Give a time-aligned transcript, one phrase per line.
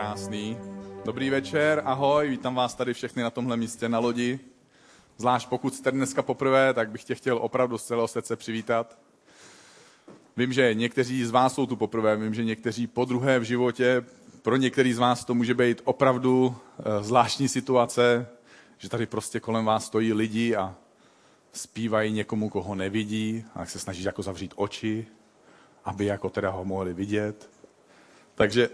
[0.00, 0.58] Krásný.
[1.04, 4.40] Dobrý večer, ahoj, vítám vás tady všechny na tomhle místě na lodi.
[5.18, 8.98] Zvlášť pokud jste dneska poprvé, tak bych tě chtěl opravdu z celého srdce přivítat.
[10.36, 14.04] Vím, že někteří z vás jsou tu poprvé, vím, že někteří po druhé v životě,
[14.42, 18.26] pro některý z vás to může být opravdu eh, zvláštní situace,
[18.78, 20.74] že tady prostě kolem vás stojí lidi a
[21.52, 25.06] zpívají někomu, koho nevidí, a se snaží jako zavřít oči,
[25.84, 27.50] aby jako teda ho mohli vidět.
[28.34, 28.70] Takže,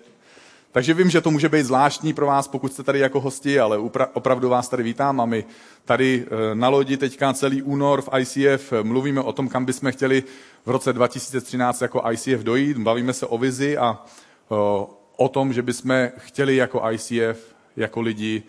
[0.76, 3.78] takže vím, že to může být zvláštní pro vás, pokud jste tady jako hosti, ale
[3.78, 5.44] upra- opravdu vás tady vítám a my
[5.84, 10.24] tady eh, na lodi teďka celý únor v ICF mluvíme o tom, kam bychom chtěli
[10.66, 12.78] v roce 2013 jako ICF dojít.
[12.78, 14.04] Bavíme se o vizi a
[14.48, 18.42] o, eh, o tom, že bychom chtěli jako ICF, jako lidi,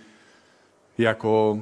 [0.98, 1.60] jako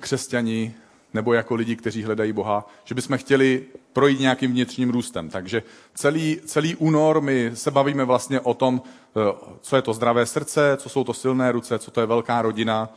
[0.00, 0.74] křesťani
[1.14, 5.28] nebo jako lidi, kteří hledají Boha, že bychom chtěli projít nějakým vnitřním růstem.
[5.28, 5.62] Takže
[5.94, 8.82] celý, celý únor my se bavíme vlastně o tom,
[9.16, 9.20] eh,
[9.60, 12.88] co je to zdravé srdce, co jsou to silné ruce, co to je velká rodina.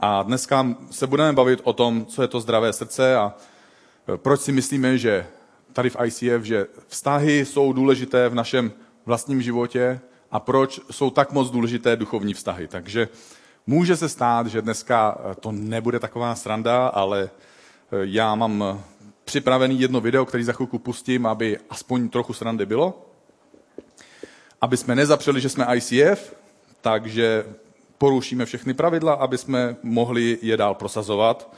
[0.00, 3.34] A dneska se budeme bavit o tom, co je to zdravé srdce a
[4.08, 5.26] eh, proč si myslíme, že
[5.72, 8.72] tady v ICF, že vztahy jsou důležité v našem
[9.06, 12.68] vlastním životě a proč jsou tak moc důležité duchovní vztahy.
[12.68, 13.08] Takže
[13.66, 17.30] může se stát, že dneska to nebude taková sranda, ale
[18.02, 18.82] já mám
[19.24, 23.06] připravený jedno video, který za chvilku pustím, aby aspoň trochu srandy bylo.
[24.60, 26.34] Aby jsme nezapřeli, že jsme ICF,
[26.80, 27.44] takže
[27.98, 31.54] porušíme všechny pravidla, aby jsme mohli je dál prosazovat.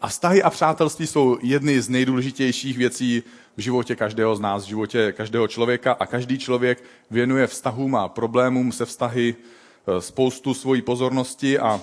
[0.00, 3.22] A vztahy a přátelství jsou jedny z nejdůležitějších věcí
[3.56, 8.08] v životě každého z nás, v životě každého člověka a každý člověk věnuje vztahům a
[8.08, 11.80] problémům se vztahy eh, spoustu svojí pozornosti a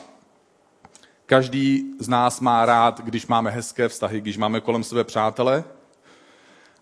[1.29, 5.63] Každý z nás má rád, když máme hezké vztahy, když máme kolem sebe přátele.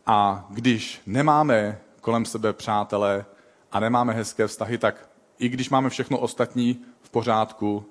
[0.06, 3.26] A když nemáme kolem sebe přátele
[3.72, 7.86] a nemáme hezké vztahy, tak i když máme všechno ostatní v pořádku,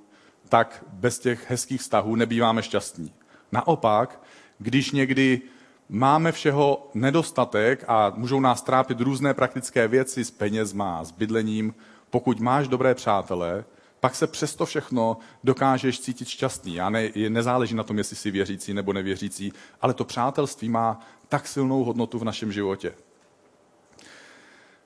[0.48, 3.12] tak bez těch hezkých vztahů nebýváme šťastní.
[3.52, 4.20] Naopak,
[4.58, 5.40] když někdy
[5.88, 11.74] máme všeho nedostatek a můžou nás trápit různé praktické věci s penězma, s bydlením,
[12.10, 13.64] pokud máš dobré přátele,
[14.04, 16.80] pak se přesto všechno dokážeš cítit šťastný.
[16.80, 21.48] A ne, nezáleží na tom, jestli jsi věřící nebo nevěřící, ale to přátelství má tak
[21.48, 22.94] silnou hodnotu v našem životě.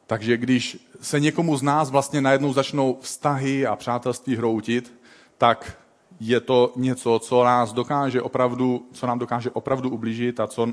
[0.06, 4.94] Takže když se někomu z nás vlastně najednou začnou vztahy a přátelství hroutit,
[5.38, 5.76] tak
[6.20, 10.72] je to něco, co nás dokáže opravdu, co nám dokáže opravdu ublížit a co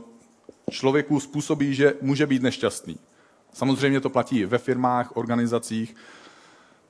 [0.72, 3.00] člověku způsobí, že může být nešťastný.
[3.54, 5.96] Samozřejmě to platí ve firmách, organizacích,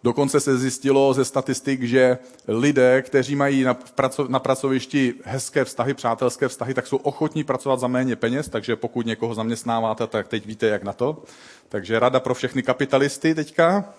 [0.06, 2.18] Dokonce se zjistilo ze statistik, že
[2.48, 7.80] lidé, kteří mají na, praco, na pracovišti hezké vztahy, přátelské vztahy, tak jsou ochotní pracovat
[7.80, 11.24] za méně peněz, takže pokud někoho zaměstnáváte, tak teď víte, jak na to.
[11.70, 13.94] Takže rada pro všechny kapitalisty teďka.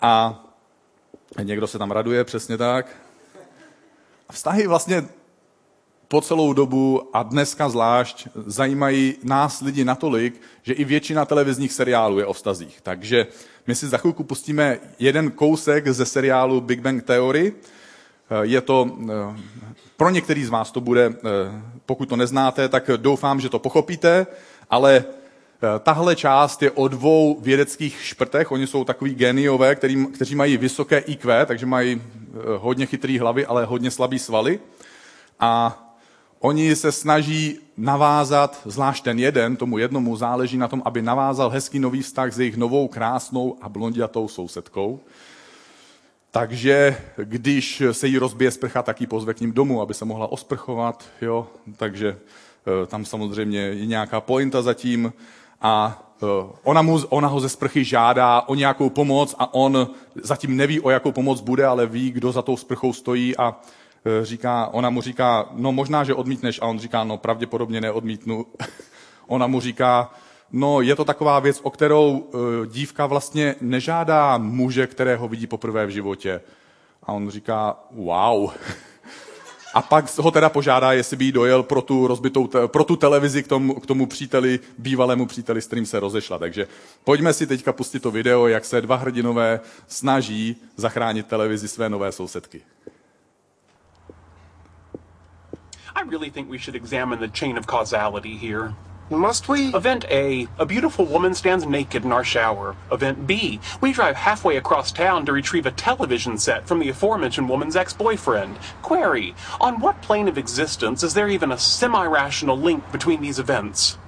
[0.00, 0.44] A
[1.42, 2.86] někdo se tam raduje, přesně tak.
[4.32, 5.04] Vztahy vlastně
[6.12, 12.18] po celou dobu a dneska zvlášť zajímají nás lidi natolik, že i většina televizních seriálů
[12.18, 12.80] je o vztazích.
[12.82, 13.26] Takže
[13.66, 17.52] my si za chvilku pustíme jeden kousek ze seriálu Big Bang Theory.
[18.42, 19.40] Je to, eh,
[19.96, 21.16] pro některý z vás to bude, eh,
[21.86, 24.26] pokud to neznáte, tak doufám, že to pochopíte,
[24.70, 28.52] ale eh, tahle část je o dvou vědeckých šprtech.
[28.52, 32.02] Oni jsou takový geniové, který, kteří mají vysoké IQ, takže mají
[32.58, 34.60] hodně chytrý hlavy, ale hodně slabý svaly.
[35.40, 35.78] A
[36.44, 41.78] Oni se snaží navázat, zvlášť ten jeden, tomu jednomu záleží na tom, aby navázal hezký
[41.78, 45.00] nový vztah s jejich novou, krásnou a blondiatou sousedkou.
[46.30, 50.32] Takže když se jí rozbije sprcha, tak ji pozve k ním domů, aby se mohla
[50.32, 51.04] osprchovat.
[51.20, 51.46] Jo?
[51.76, 52.08] Takže
[52.82, 55.12] e, tam samozřejmě je nějaká pointa zatím.
[55.60, 56.26] A e,
[56.62, 59.88] ona, mu, ona ho ze sprchy žádá o nějakou pomoc a on
[60.22, 63.81] zatím neví, o jakou pomoc bude, ale ví, kdo za tou sprchou stojí a Eh,
[64.22, 68.46] říká, ona mu říká, no možná, že odmítneš, a on říká, no pravděpodobně neodmítnu.
[69.26, 70.10] ona mu říká,
[70.52, 75.86] no je to taková věc, o kterou eh, dívka vlastně nežádá muže, kterého vidí poprvé
[75.86, 76.40] v životě.
[77.02, 78.50] A on říká, wow.
[79.74, 83.42] A pak ho teda požádá, jestli by jí dojel pro tu, rozbitou, pro tu televizi
[83.42, 86.38] k tomu, k tomu příteli, bývalému příteli, s kterým se rozešla.
[86.38, 86.68] Takže
[87.04, 92.12] pojďme si teďka pustit to video, jak se dva hrdinové snaží zachránit televizi své nové
[92.12, 92.62] sousedky.
[95.94, 98.74] I really think we should examine the chain of causality here.
[99.10, 99.74] Must we?
[99.74, 102.76] Event A, a beautiful woman stands naked in our shower.
[102.90, 107.48] Event B, we drive halfway across town to retrieve a television set from the aforementioned
[107.48, 108.56] woman's ex-boyfriend.
[108.80, 113.98] Query, on what plane of existence is there even a semi-rational link between these events?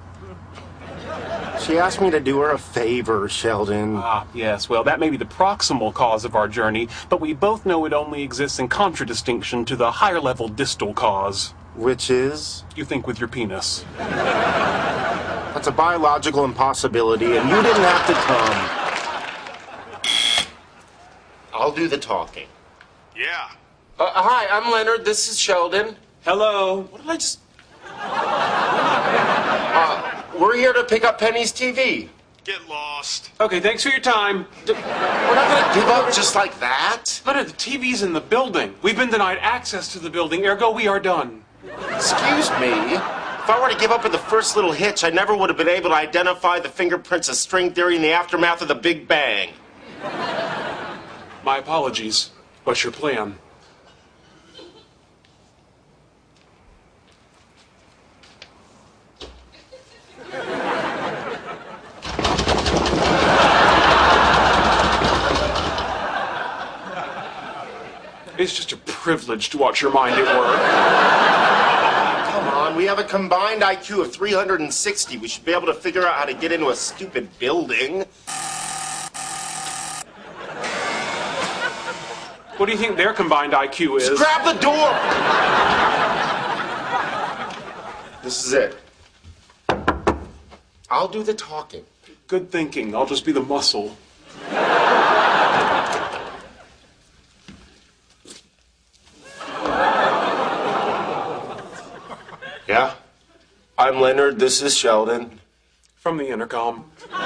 [1.61, 3.97] She asked me to do her a favor, Sheldon.
[3.97, 7.65] Ah, yes, well, that may be the proximal cause of our journey, but we both
[7.65, 11.53] know it only exists in contradistinction to the higher level distal cause.
[11.75, 12.63] Which is?
[12.75, 13.83] You think with your penis.
[13.97, 18.69] That's a biological impossibility, and you didn't have to come.
[21.53, 22.47] I'll do the talking.
[23.15, 23.49] Yeah.
[23.99, 25.03] Uh, hi, I'm Leonard.
[25.05, 25.97] This is Sheldon.
[26.23, 26.81] Hello.
[26.83, 27.39] What did I just.
[27.87, 32.07] Uh, we're here to pick up Penny's TV.
[32.45, 33.31] Get lost.
[33.41, 34.45] Okay, thanks for your time.
[34.65, 37.21] D- we're not gonna give up just like that.
[37.25, 38.75] Leonard, the TV's in the building.
[38.81, 41.41] We've been denied access to the building, ergo, we are done.
[41.93, 42.95] Excuse me.
[43.45, 45.57] If I were to give up at the first little hitch, I never would have
[45.57, 49.07] been able to identify the fingerprints of string theory in the aftermath of the Big
[49.07, 49.49] Bang.
[51.43, 52.31] My apologies.
[52.63, 53.37] What's your plan?
[68.37, 71.04] It's just a privilege to watch your mind at work.
[72.75, 75.17] On, we have a combined IQ of 360.
[75.17, 78.05] We should be able to figure out how to get into a stupid building.
[82.57, 84.09] What do you think their combined IQ is?
[84.09, 84.93] Just Grab the door!
[88.23, 88.77] This is it.
[90.89, 91.83] I'll do the talking.
[92.27, 92.95] Good thinking.
[92.95, 93.95] I'll just be the muscle.
[102.67, 102.95] Yeah?
[103.85, 104.39] I'm Leonard.
[104.39, 105.39] This is Sheldon.
[105.93, 106.89] From the intercom.
[107.11, 107.23] How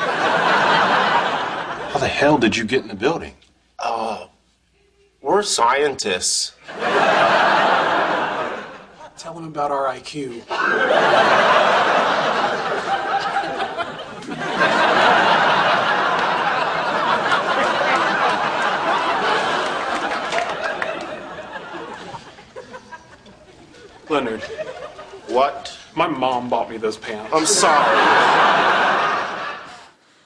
[1.98, 3.36] the hell did you get in the building?
[3.82, 4.30] Oh
[5.22, 6.52] we're scientists.
[9.18, 10.44] Tell them about our IQ.
[24.10, 24.42] Leonard,
[25.30, 25.79] What?
[26.00, 27.34] My mom bought me those pants.
[27.34, 28.00] I'm sorry.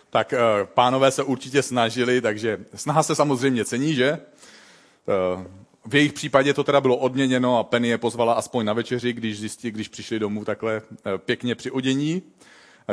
[0.09, 0.39] Tak eh,
[0.73, 4.09] pánové se určitě snažili, takže snaha se samozřejmě cení, že?
[4.09, 5.47] Eh,
[5.85, 9.39] V jejich případě to teda bylo odměněno a Penny je pozvala aspoň na večeři, když
[9.39, 12.21] zjistí, když přišli domů takhle eh, pěkně při odění.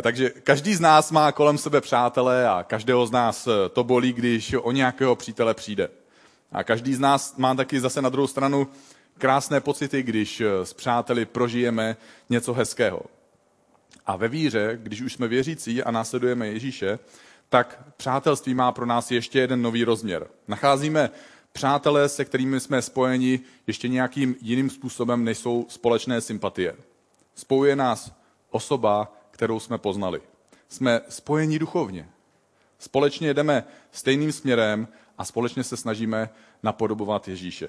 [0.03, 4.55] Takže každý z nás má kolem sebe přátele a každého z nás to bolí, když
[4.61, 5.89] o nějakého přítele přijde.
[6.53, 8.69] A každý z nás má taky zase na druhou stranu
[9.21, 11.97] krásné pocity, když eh, s přáteli prožijeme
[12.31, 13.03] něco hezkého.
[14.07, 16.99] A ve víře, když už jsme věřící a následujeme Ježíše,
[17.49, 20.27] tak přátelství má pro nás ještě jeden nový rozměr.
[20.49, 21.11] Nacházíme
[21.53, 26.77] přátelé, se kterými jsme spojeni ještě nějakým jiným způsobem, než jsou společné sympatie.
[27.35, 28.13] Spojuje nás
[28.51, 30.21] osoba, kterou jsme poznali.
[30.69, 32.09] Jsme spojeni duchovně.
[32.79, 34.89] Společně jdeme stejným směrem
[35.19, 36.31] a společně se snažíme
[36.63, 37.69] napodobovat Ježíše.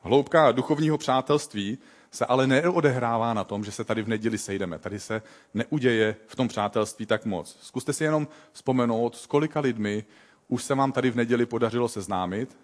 [0.00, 1.78] Hloubka duchovního přátelství
[2.10, 4.78] se ale neodehrává na tom, že se tady v neděli sejdeme.
[4.78, 5.22] Tady se
[5.54, 7.58] neuděje v tom přátelství tak moc.
[7.60, 10.04] Zkuste si jenom vzpomenout, s kolika lidmi
[10.48, 12.56] už se vám tady v neděli podařilo seznámit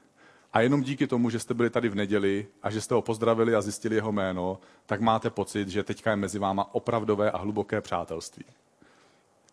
[0.53, 3.55] a jenom díky tomu, že jste byli tady v neděli a že jste ho pozdravili
[3.55, 7.81] a zjistili jeho jméno, tak máte pocit, že teďka je mezi váma opravdové a hluboké
[7.81, 8.45] přátelství.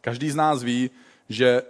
[0.01, 0.89] Každý z nás ví,
[1.29, 1.61] že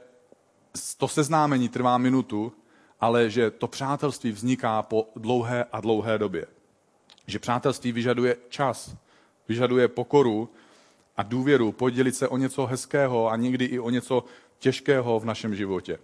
[0.97, 2.53] to seznámení trvá minutu,
[2.99, 6.45] ale že to přátelství vzniká po dlouhé a dlouhé době.
[7.27, 8.95] Že přátelství vyžaduje čas,
[9.47, 10.49] vyžaduje pokoru
[11.17, 14.23] a důvěru podělit se o něco hezkého a někdy i o něco
[14.59, 15.99] těžkého v našem životě.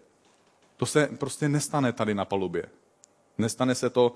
[0.78, 2.66] To se prostě nestane tady na palubě.
[3.38, 4.16] Nestane se to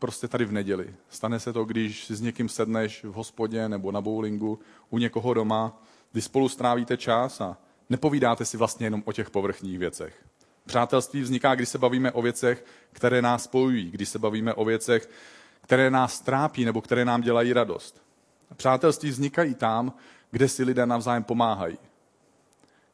[0.00, 0.94] prostě tady v neděli.
[1.08, 4.58] Stane se to, když si s někým sedneš v hospodě nebo na bowlingu,
[4.90, 7.56] u někoho doma, kdy spolu strávíte čas a
[7.90, 10.29] nepovídáte si vlastně jenom o těch povrchních věcech.
[10.70, 15.10] Přátelství vzniká, když se bavíme o věcech, které nás spojují, když se bavíme o věcech,
[15.60, 18.02] které nás trápí nebo které nám dělají radost.
[18.56, 19.92] Přátelství vznikají tam,
[20.30, 21.78] kde si lidé navzájem pomáhají.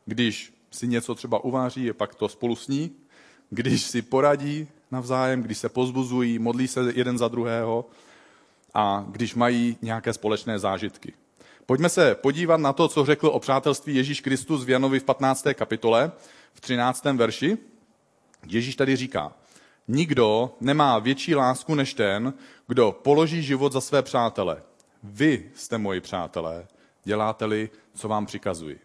[0.06, 2.90] Když si něco třeba uváří, je pak to spolu sní.
[3.50, 7.88] Když si poradí navzájem, když se pozbuzují, modlí se jeden za druhého
[8.75, 11.12] a když mají nějaké společné zážitky.
[11.66, 15.47] Pojďme se podívat na to, co řekl o přátelství Ježíš Kristus v Janovi v 15.
[15.54, 16.12] kapitole,
[16.57, 17.05] v 13.
[17.05, 17.59] verši.
[18.47, 19.33] Ježíš tady říká,
[19.89, 22.35] nikdo nemá větší lásku než ten,
[22.67, 24.63] kdo položí život za své přátele.
[25.03, 26.67] Vy jste moji přátelé,
[27.05, 28.81] děláte-li, co vám přikazuji.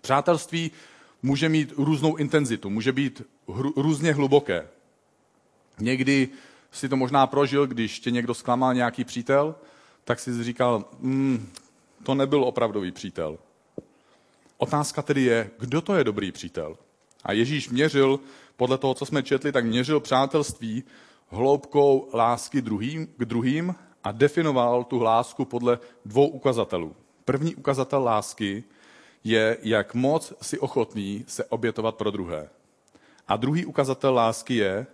[0.00, 0.70] Přátelství
[1.22, 4.68] může mít různou intenzitu, může být hru, různě hluboké.
[5.78, 6.28] Někdy
[6.72, 9.54] si to možná prožil, když tě někdo zklamal nějaký přítel,
[10.04, 11.52] tak si říkal, mm,
[12.02, 13.38] to nebyl opravdový přítel.
[14.58, 16.76] Otázka tedy je, kdo to je dobrý přítel?
[17.24, 18.20] A Ježíš měřil,
[18.56, 20.84] podle toho, co jsme četli, tak měřil přátelství
[21.28, 26.96] hloubkou lásky druhým, k druhým a definoval tu lásku podle dvou ukazatelů.
[27.24, 28.64] První ukazatel lásky
[29.24, 32.48] je, jak moc si ochotný se obětovat pro druhé.
[33.28, 34.86] A druhý ukazatel lásky je,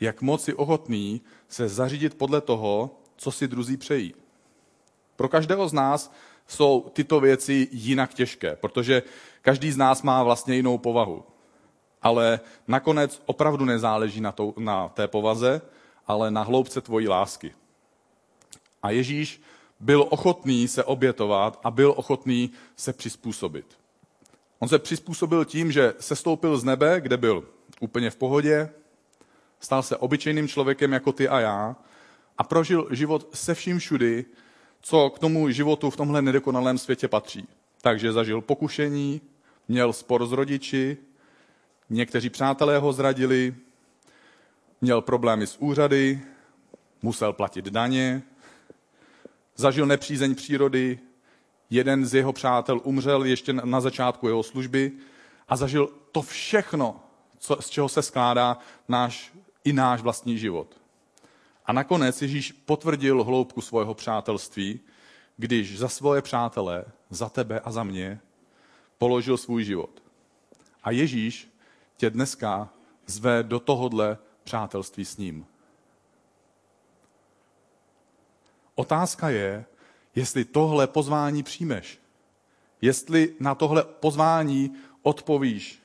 [0.00, 4.14] jak moc si ochotný se zařídit podle toho, co si druzí přejí.
[5.16, 6.12] Pro každého z nás
[6.46, 9.02] jsou tyto věci jinak těžké, protože
[9.42, 11.24] každý z nás má vlastně jinou povahu.
[12.02, 15.62] Ale nakonec opravdu nezáleží na, to, na té povaze,
[16.06, 17.54] ale na hloubce tvojí lásky.
[18.82, 19.42] A Ježíš
[19.80, 23.66] byl ochotný se obětovat a byl ochotný se přizpůsobit.
[24.58, 27.44] On se přizpůsobil tím, že se stoupil z nebe, kde byl
[27.80, 28.70] úplně v pohodě,
[29.60, 31.76] stal se obyčejným člověkem jako ty a já
[32.38, 34.24] a prožil život se vším všudy,
[34.88, 37.48] co k tomu životu v tomhle nedokonalém světě patří.
[37.80, 39.20] Takže zažil pokušení,
[39.68, 40.96] měl spor s rodiči,
[41.90, 43.54] někteří přátelé ho zradili,
[44.80, 46.20] měl problémy s úřady,
[47.02, 48.22] musel platit daně,
[49.56, 50.98] zažil nepřízeň přírody,
[51.70, 54.92] jeden z jeho přátel umřel ještě na začátku jeho služby
[55.48, 57.00] a zažil to všechno,
[57.38, 59.32] co, z čeho se skládá náš,
[59.64, 60.85] i náš vlastní život.
[61.66, 64.80] A nakonec Ježíš potvrdil hloubku svého přátelství,
[65.36, 68.20] když za svoje přátelé, za tebe a za mě,
[68.98, 70.02] položil svůj život.
[70.84, 71.48] A Ježíš
[71.96, 72.68] tě dneska
[73.06, 75.46] zve do tohodle přátelství s ním.
[78.74, 79.64] Otázka je,
[80.14, 81.98] jestli tohle pozvání přijmeš.
[82.80, 85.82] Jestli na tohle pozvání odpovíš.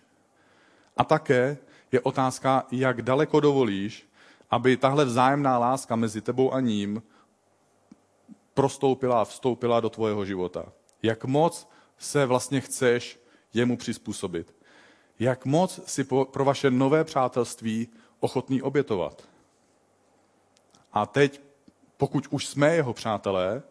[0.97, 1.57] A také
[1.91, 4.10] je otázka, jak daleko dovolíš,
[4.51, 7.03] aby tahle vzájemná láska mezi tebou a ním
[8.53, 10.65] prostoupila a vstoupila do tvojeho života.
[11.03, 13.19] Jak moc se vlastně chceš
[13.53, 14.55] jemu přizpůsobit.
[15.19, 17.87] Jak moc si pro vaše nové přátelství
[18.19, 19.27] ochotný obětovat.
[20.93, 21.41] A teď,
[21.97, 23.63] pokud už jsme jeho přátelé,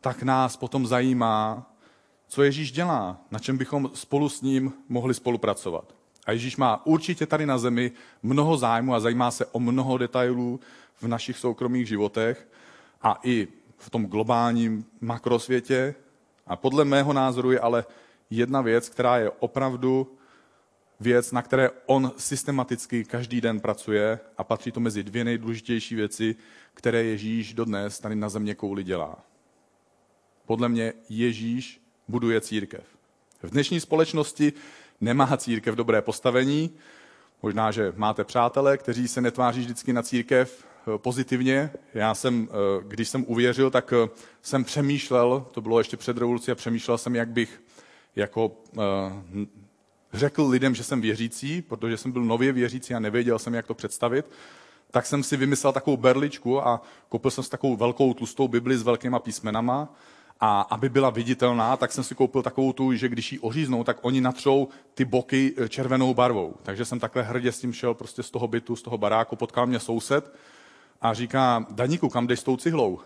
[0.00, 1.70] tak nás potom zajímá,
[2.26, 5.99] co Ježíš dělá, na čem bychom spolu s ním mohli spolupracovat.
[6.26, 10.60] A Ježíš má určitě tady na zemi mnoho zájmu a zajímá se o mnoho detailů
[10.96, 12.48] v našich soukromých životech
[13.02, 13.48] a i
[13.78, 15.94] v tom globálním makrosvětě.
[16.46, 17.84] A podle mého názoru je ale
[18.30, 20.16] jedna věc, která je opravdu
[21.00, 26.36] věc, na které on systematicky každý den pracuje a patří to mezi dvě nejdůležitější věci,
[26.74, 29.18] které Ježíš dodnes tady na země kouli dělá.
[30.46, 32.84] Podle mě Ježíš buduje církev.
[33.42, 34.52] V dnešní společnosti
[35.00, 36.70] nemá církev dobré postavení.
[37.42, 41.70] Možná, že máte přátelé, kteří se netváří vždycky na církev eh, pozitivně.
[41.94, 44.08] Já jsem, eh, když jsem uvěřil, tak eh,
[44.42, 47.62] jsem přemýšlel, to bylo ještě před revolucí, a přemýšlel jsem, jak bych
[48.16, 48.56] jako
[50.12, 53.74] řekl lidem, že jsem věřící, protože jsem byl nově věřící a nevěděl jsem, jak to
[53.74, 54.26] představit,
[54.90, 58.82] tak jsem si vymyslel takovou berličku a koupil jsem si takovou velkou tlustou Bibli s
[58.82, 59.94] velkýma písmenama
[60.40, 63.98] a aby byla viditelná, tak jsem si koupil takovou tu, že když ji oříznou, tak
[64.02, 66.54] oni natřou ty boky eh, červenou barvou.
[66.62, 69.66] Takže jsem takhle hrdě s tím šel prostě z toho bytu, z toho baráku, potkal
[69.66, 70.34] mě soused
[71.00, 73.00] a říká, Daníku, kam jdeš s tou cihlou?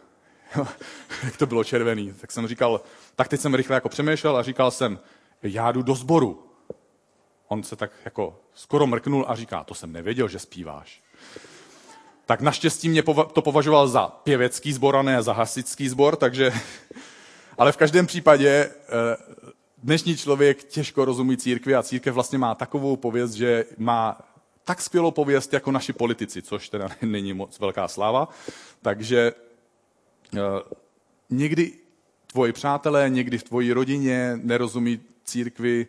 [1.25, 2.13] Jak to bylo červený.
[2.21, 2.81] Tak jsem říkal,
[3.17, 4.99] tak teď jsem rychle jako přemýšlel a říkal jsem,
[5.43, 6.47] já jdu do sboru.
[7.49, 11.03] On se tak jako skoro mrknul a říká, to jsem nevěděl, že zpíváš.
[12.27, 16.53] Tak naštěstí mě to považoval za pěvecký sbor a ne za hasičský sbor, takže
[17.59, 18.71] ale v každém případě eh,
[19.83, 24.21] dnešní člověk těžko rozumí církvi a církev vlastně má takovou pověst, že má
[24.65, 28.29] tak skvělou pověst jako naši politici, což teda není moc velká sláva.
[28.83, 29.33] Takže
[30.37, 30.41] eh,
[31.31, 31.73] někdy
[32.27, 35.87] tvoji přátelé, někdy v tvoji rodině nerozumí církvi,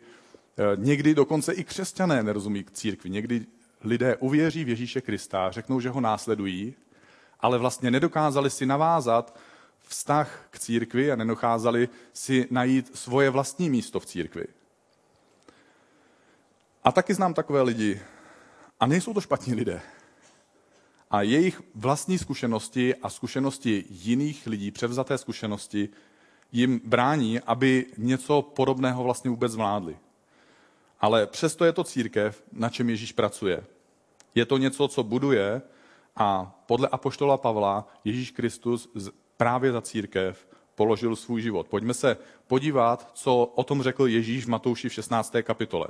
[0.58, 3.10] eh, někdy dokonce i křesťané nerozumí církvi.
[3.10, 3.46] Někdy
[3.84, 6.74] lidé uvěří v Ježíše Krista, řeknou, že ho následují,
[7.40, 9.40] ale vlastně nedokázali si navázat
[9.88, 14.46] vztah k církvi a nenacházeli si najít svoje vlastní místo v církvi.
[16.84, 18.02] A taky znám takové lidi.
[18.80, 19.82] A nejsou to špatní lidé.
[21.12, 25.90] A jejich vlastní zkušenosti a zkušenosti jiných lidí, převzaté zkušenosti,
[26.52, 29.98] jim brání, aby něco podobného vlastně vůbec zvládli.
[31.00, 33.66] Ale přesto je to církev, na čem Ježíš pracuje.
[34.36, 35.62] Je to něco, co buduje
[36.16, 38.90] a podle apoštola Pavla Ježíš Kristus
[39.38, 41.68] právě za církev položil svůj život.
[41.68, 45.36] Pojďme se podívat, co o tom řekl Ježíš v Matouši v 16.
[45.44, 45.88] kapitole.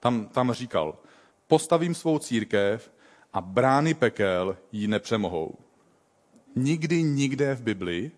[0.00, 0.98] Tam, tam říkal,
[1.46, 2.92] postavím svou církev
[3.32, 5.54] a brány pekel ji nepřemohou.
[6.56, 8.10] Nikdy, nikde v Biblii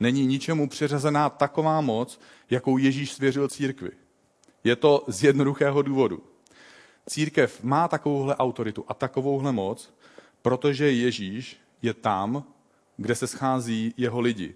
[0.00, 3.90] není ničemu přiřazená taková moc, jakou Ježíš svěřil církvi.
[4.64, 6.22] Je to z jednoduchého důvodu.
[7.08, 9.94] Církev má takovouhle autoritu a takovouhle moc,
[10.42, 12.44] protože Ježíš je tam,
[12.98, 14.54] kde se schází jeho lidi.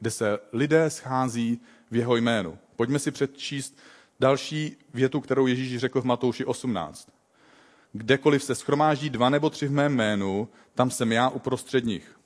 [0.00, 2.58] Kde se lidé schází v jeho jménu.
[2.76, 3.78] Pojďme si přečíst
[4.20, 7.08] další větu, kterou Ježíš řekl v Matouši 18.
[7.92, 12.18] Kdekoliv se schromáždí dva nebo tři v mém jménu, tam jsem já uprostřed nich.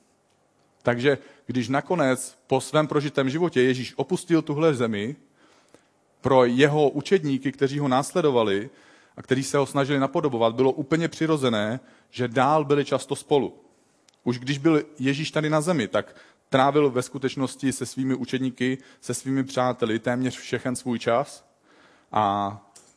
[0.83, 5.15] Takže když nakonec po svém prožitém životě Ježíš opustil tuhle zemi,
[6.21, 8.69] pro jeho učedníky, kteří ho následovali
[9.17, 13.68] a kteří se ho snažili napodobovat, bylo úplně přirozené, že dál byli často spolu.
[14.29, 16.15] Už když byl Ježíš tady na zemi, tak
[16.49, 21.45] trávil ve skutečnosti se svými učedníky, se svými přáteli téměř všechen svůj čas.
[22.11, 22.53] A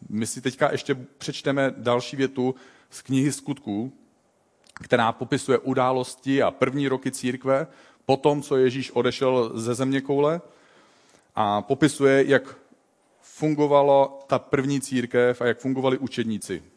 [0.08, 2.54] my si teďka ještě přečteme další větu
[2.90, 3.92] z knihy Skutků,
[4.82, 7.66] která popisuje události a první roky církve,
[8.06, 10.40] po tom, co Ježíš odešel ze země koule
[11.34, 12.56] a popisuje, jak
[13.20, 16.71] fungovala ta první církev a jak fungovali učedníci.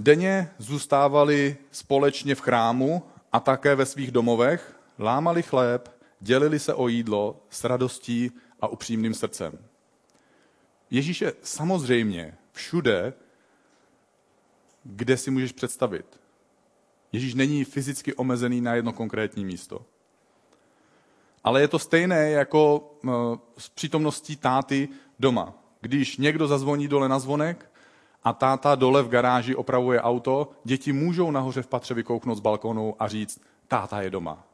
[0.00, 3.02] Denně zůstávali společně v chrámu
[3.32, 8.30] a také ve svých domovech, lámali chléb, dělili se o jídlo s radostí
[8.60, 9.58] a upřímným srdcem.
[10.90, 13.12] Ježíš je samozřejmě všude,
[14.84, 16.20] kde si můžeš představit.
[17.12, 19.84] Ježíš není fyzicky omezený na jedno konkrétní místo.
[21.44, 23.10] Ale je to stejné jako eh,
[23.58, 24.88] s přítomností táty
[25.18, 25.54] doma.
[25.80, 27.69] Když někdo zazvoní dole na zvonek
[28.22, 32.94] a táta dole v garáži opravuje auto, děti můžou nahoře v patře vykouknout z balkonu
[32.98, 34.46] a říct, táta je doma.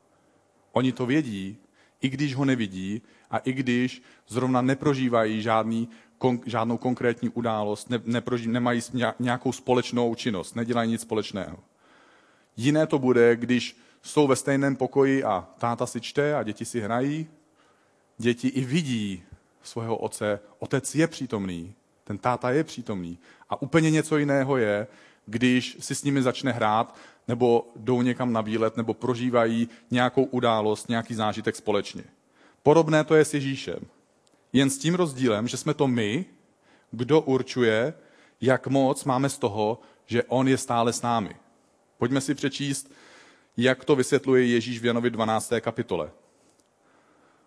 [0.73, 1.57] Oni to vědí,
[2.01, 8.01] i když ho nevidí a i když zrovna neprožívají žádný, kon, žádnou konkrétní událost, ne,
[8.05, 8.81] neproží, nemají
[9.19, 11.59] nějakou společnou činnost, nedělají nic společného.
[12.57, 16.81] Jiné to bude, když jsou ve stejném pokoji a táta si čte a děti si
[16.81, 17.27] hrají.
[18.19, 19.23] Děti i vidí
[19.63, 20.41] svého otce.
[20.59, 21.75] Otec je přítomný,
[22.07, 23.19] ten táta je přítomný.
[23.51, 24.87] A úplně něco jiného je,
[25.27, 26.97] když si s nimi začne hrát,
[27.29, 32.05] nebo jdou někam na výlet, nebo prožívají nějakou událost, nějaký zážitek společně.
[32.63, 33.79] Podobné to je s Ježíšem.
[34.53, 36.25] Jen s tím rozdílem, že jsme to my,
[36.91, 37.95] kdo určuje,
[38.41, 41.37] jak moc máme z toho, že on je stále s námi.
[41.99, 42.93] Pojďme si přečíst
[43.57, 45.53] jak to vysvětluje Ježíš v Janovi 12.
[45.61, 46.11] kapitole.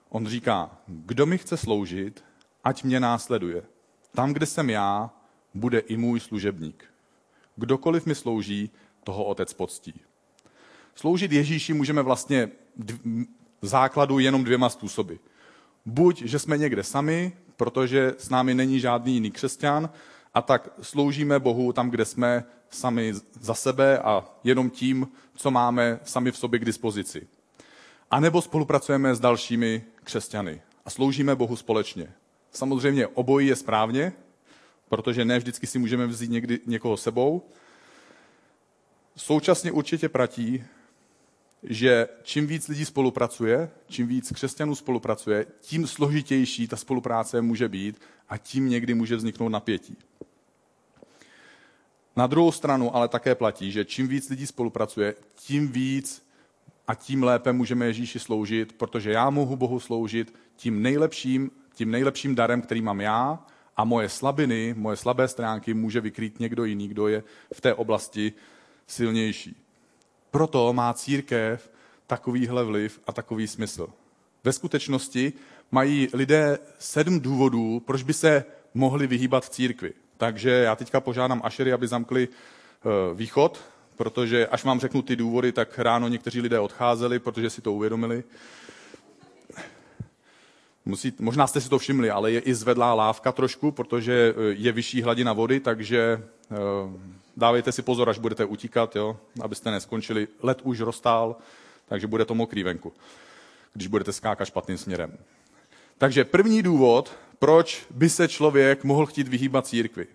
[0.09, 2.23] On říká, kdo mi chce sloužit,
[2.63, 3.63] ať mě následuje.
[4.15, 5.11] Tam, kde jsem já,
[5.53, 6.85] bude i můj služebník.
[7.55, 8.71] Kdokoliv mi slouží,
[9.03, 9.93] toho otec poctí.
[10.95, 12.49] Sloužit Ježíši můžeme vlastně
[13.61, 15.13] v základu jenom dvěma způsoby.
[15.85, 19.89] Buď, že jsme někde sami, protože s námi není žádný jiný křesťan,
[20.33, 25.99] a tak sloužíme Bohu tam, kde jsme sami za sebe a jenom tím, co máme
[26.03, 27.27] sami v sobě k dispozici.
[28.11, 32.13] A nebo spolupracujeme s dalšími křesťany a sloužíme Bohu společně.
[32.51, 34.13] Samozřejmě obojí je správně,
[34.89, 37.49] protože ne vždycky si můžeme vzít někdy někoho sebou.
[39.15, 40.63] Současně určitě platí,
[41.63, 48.01] že čím víc lidí spolupracuje, čím víc křesťanů spolupracuje, tím složitější ta spolupráce může být
[48.29, 49.97] a tím někdy může vzniknout napětí.
[52.15, 56.25] Na druhou stranu ale také platí, že čím víc lidí spolupracuje, tím víc
[56.87, 62.35] a tím lépe můžeme Ježíši sloužit, protože já mohu Bohu sloužit tím nejlepším, tím nejlepším
[62.35, 63.39] darem, který mám já
[63.77, 68.33] a moje slabiny, moje slabé stránky může vykrýt někdo jiný, kdo je v té oblasti
[68.87, 69.55] silnější.
[70.31, 71.71] Proto má církev
[72.07, 73.87] takovýhle vliv a takový smysl.
[74.43, 75.33] Ve skutečnosti
[75.71, 79.93] mají lidé sedm důvodů, proč by se mohli vyhýbat církvi.
[80.17, 83.59] Takže já teďka požádám Ašery, aby zamkli eh, východ,
[83.95, 88.23] protože až vám řeknu ty důvody, tak ráno někteří lidé odcházeli, protože si to uvědomili.
[90.85, 94.71] Musí, možná jste si to všimli, ale je i zvedlá lávka trošku, protože eh, je
[94.71, 96.55] vyšší hladina vody, takže eh,
[97.37, 100.27] dávejte si pozor, až budete utíkat, jo, abyste neskončili.
[100.41, 101.35] Let už roztál,
[101.87, 102.93] takže bude to mokrý venku,
[103.73, 105.17] když budete skákat špatným směrem.
[105.97, 110.07] Takže první důvod, proč by se člověk mohl chtít vyhýbat církvi.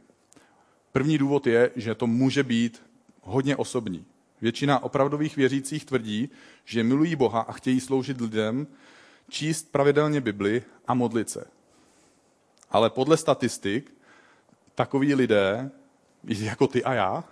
[0.93, 2.83] První důvod je, že to může být
[3.23, 4.05] hodně osobní.
[4.41, 6.29] Většina opravdových věřících tvrdí,
[6.65, 8.67] že milují Boha a chtějí sloužit lidem,
[9.29, 11.45] číst pravidelně Bibli a modlit se.
[12.71, 13.95] Ale podle statistik
[14.75, 15.71] takoví lidé,
[16.25, 17.25] jako ty a já,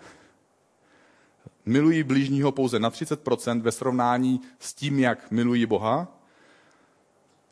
[1.66, 6.08] milují blížního pouze na 30% ve srovnání s tím, jak milují Boha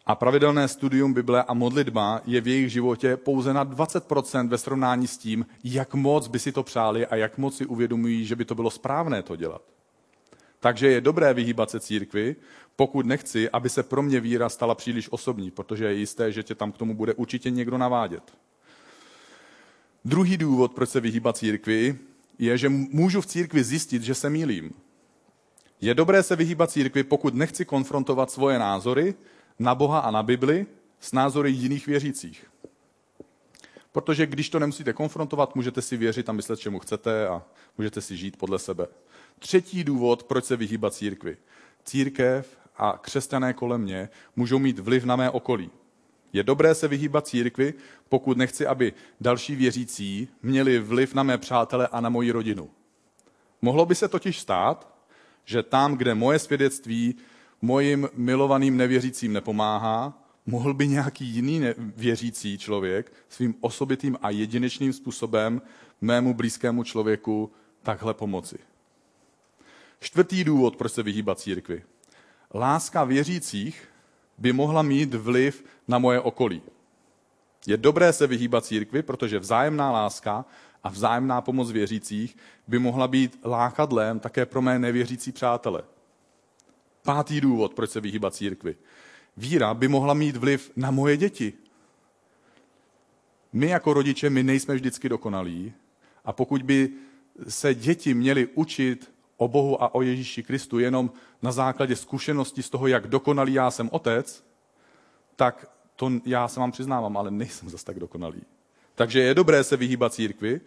[0.07, 5.07] a pravidelné studium Bible a modlitba je v jejich životě pouze na 20% ve srovnání
[5.07, 8.45] s tím, jak moc by si to přáli a jak moc si uvědomují, že by
[8.45, 9.63] to bylo správné to dělat.
[10.61, 12.37] Takže je dobré vyhýbat se církvi,
[12.77, 16.55] pokud nechci, aby se pro mě víra stala příliš osobní, protože je jisté, že tě
[16.55, 18.23] tam k tomu bude určitě někdo navádět.
[20.05, 21.99] Druhý důvod, proč se vyhýbat církvi,
[22.39, 24.73] je, že můžu v církvi zjistit, že se mýlím.
[25.81, 29.15] Je dobré se vyhýbat církvi, pokud nechci konfrontovat svoje názory
[29.59, 30.67] na Boha a na Bibli
[31.01, 32.47] s názory jiných věřících.
[33.93, 37.43] Protože když to nemusíte konfrontovat, můžete si věřit a myslet, čemu chcete a
[37.79, 38.87] můžete si žít podle sebe.
[39.41, 41.37] Třetí důvod, proč se vyhýbat církvi.
[41.85, 45.71] Církev a křesťané kolem mě můžou mít vliv na mé okolí.
[46.33, 47.75] Je dobré se vyhýbat církvi,
[48.09, 52.71] pokud nechci, aby další věřící měli vliv na mé přátele a na moji rodinu.
[53.63, 54.95] Mohlo by se totiž stát,
[55.45, 57.15] že tam, kde moje svědectví
[57.63, 61.63] mojim milovaným nevěřícím nepomáhá, mohl by nějaký jiný
[61.97, 65.63] věřící člověk svým osobitým a jedinečným způsobem
[66.01, 68.59] mému blízkému člověku takhle pomoci.
[70.01, 71.83] Čtvrtý důvod, proč se vyhýbat církvi.
[72.55, 73.89] Láska věřících
[74.39, 76.63] by mohla mít vliv na moje okolí.
[77.67, 80.45] Je dobré se vyhýbat církvi, protože vzájemná láska
[80.83, 82.37] a vzájemná pomoc věřících
[82.69, 85.83] by mohla být lákadlem také pro mé nevěřící přátele.
[87.03, 88.77] Pátý důvod, proč se vyhýbat církvi.
[89.37, 91.53] Víra by mohla mít vliv na moje děti.
[93.53, 95.73] My jako rodiče, my nejsme vždycky dokonalí
[96.25, 96.91] a pokud by
[97.49, 101.11] se děti měly učit o Bohu a o Ježíši Kristu jenom
[101.43, 104.45] na základě zkušenosti z toho, jak dokonalý já jsem otec,
[105.37, 108.43] tak to já se vám přiznávám, ale nejsem zase tak dokonalý.
[108.95, 110.61] Takže je dobré se vyhýbat církvi,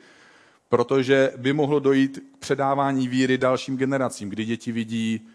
[0.69, 5.27] protože by mohlo dojít k předávání víry dalším generacím, kdy děti vidí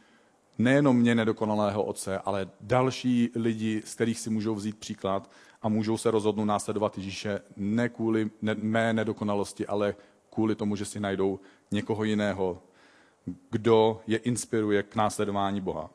[0.58, 5.30] nejenom mě nedokonalého otce, ale další lidi, z kterých si můžou vzít příklad
[5.62, 8.30] a můžou se rozhodnout následovat Ježíše ne kvůli
[8.62, 9.94] mé nedokonalosti, ale
[10.30, 12.62] kvůli tomu, že si najdou někoho jiného,
[13.50, 15.90] kdo je inspiruje k následování Boha.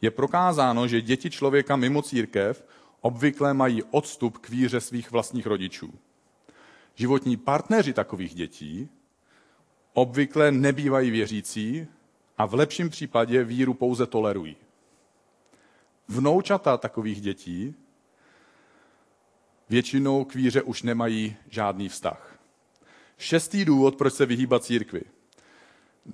[0.00, 2.64] Je prokázáno, že děti člověka mimo církev
[3.00, 5.94] obvykle mají odstup k víře svých vlastních rodičů.
[6.94, 8.88] Životní partneři takových dětí
[9.92, 11.86] obvykle nebývají věřící
[12.38, 14.56] a v lepším případě víru pouze tolerují.
[16.08, 17.74] Vnoučata takových dětí
[19.68, 22.38] většinou k víře už nemají žádný vztah.
[23.18, 25.02] Šestý důvod, proč se vyhýbat církvi.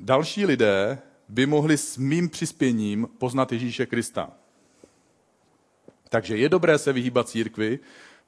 [0.00, 4.30] Další lidé by mohli s mým přispěním poznat Ježíše Krista.
[6.08, 7.78] Takže je dobré se vyhýbat církvi,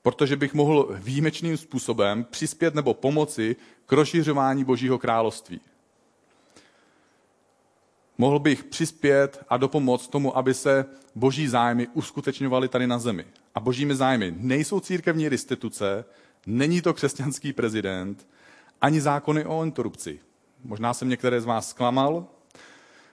[0.03, 5.61] protože bych mohl výjimečným způsobem přispět nebo pomoci k rozšiřování Božího království.
[8.18, 13.24] Mohl bych přispět a dopomoct tomu, aby se boží zájmy uskutečňovaly tady na zemi.
[13.55, 16.05] A božími zájmy nejsou církevní restituce,
[16.46, 18.27] není to křesťanský prezident,
[18.81, 20.20] ani zákony o interrupci.
[20.64, 22.27] Možná jsem některé z vás zklamal.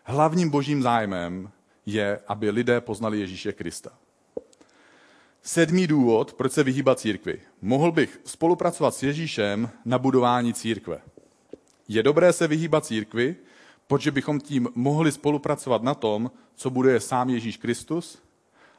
[0.04, 1.52] Hlavním božím zájmem
[1.86, 3.92] je, aby lidé poznali Ježíše Krista.
[5.42, 7.42] Sedmý důvod, proč se vyhýbat církvi.
[7.62, 11.02] Mohl bych spolupracovat s Ježíšem na budování církve.
[11.88, 13.36] Je dobré se vyhýbat církvi,
[13.88, 18.22] protože bychom tím mohli spolupracovat na tom, co buduje sám Ježíš Kristus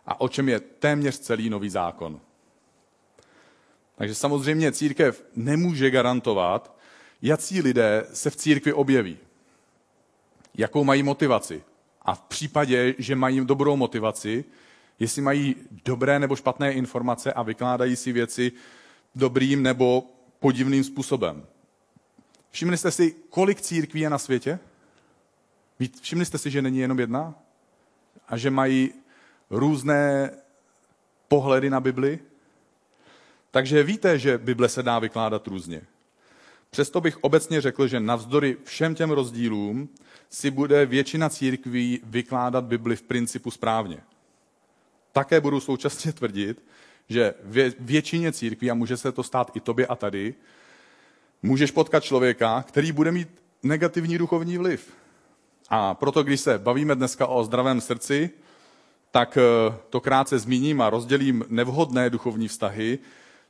[0.07, 2.21] a o čem je téměř celý nový zákon.
[3.97, 6.82] Takže samozřejmě církev nemůže garantovat,
[7.23, 9.19] jací lidé se v církvi objeví,
[10.55, 11.63] jakou mají motivaci.
[12.03, 14.45] A v případě, že mají dobrou motivaci,
[14.99, 18.53] jestli mají dobré nebo špatné informace a vykládají si věci
[19.15, 20.07] dobrým nebo
[20.41, 21.47] podivným způsobem.
[22.51, 24.59] Všimli jste si, kolik církví je na světě?
[26.01, 27.35] Všimli jste si, že není jenom jedna?
[28.29, 28.93] A že mají
[29.51, 30.31] různé
[31.29, 32.19] pohledy na Bibli?
[33.51, 35.87] Takže víte, že Bible se dá vykládat různě.
[36.75, 39.89] Přesto bych obecně řekl, že navzdory všem těm rozdílům
[40.31, 43.99] si bude většina církví vykládat Bibli v principu správně.
[45.13, 46.65] Také budu současně tvrdit,
[47.09, 47.35] že
[47.79, 50.35] většině církví, a může se to stát i tobě a tady,
[51.43, 53.29] můžeš potkat člověka, který bude mít
[53.63, 54.93] negativní duchovní vliv.
[55.69, 58.31] A proto, když se bavíme dneska o zdravém srdci,
[59.11, 62.99] tak eh, to krátce zmíním a rozdělím nevhodné duchovní vztahy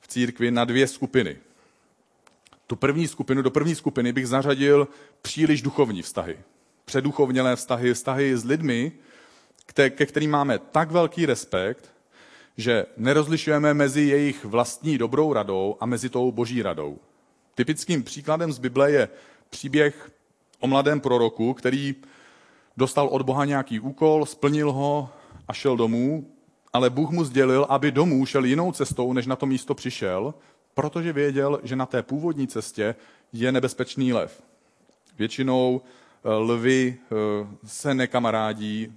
[0.01, 1.37] v církvi na dvě skupiny.
[2.73, 4.89] Tu první skupinu, do první skupiny bych zařadil
[5.23, 6.39] příliš duchovní vztahy.
[6.85, 8.93] Předuchovnělé vztahy, vztahy s lidmi,
[9.91, 11.93] ke kterým máme tak velký respekt,
[12.57, 16.99] že nerozlišujeme mezi jejich vlastní dobrou radou a mezi tou boží radou.
[17.55, 19.09] Typickým příkladem z Bible je
[19.51, 20.11] příběh
[20.61, 21.95] o mladém proroku, který
[22.77, 25.09] dostal od Boha nějaký úkol, splnil ho
[25.49, 26.31] a šel domů,
[26.73, 30.35] ale Bůh mu sdělil, aby domů šel jinou cestou, než na to místo přišel,
[30.75, 32.95] protože věděl, že na té původní cestě
[33.33, 34.43] je nebezpečný lev.
[35.19, 35.81] Většinou
[36.25, 37.17] lvy eh,
[37.65, 38.93] se nekamarádí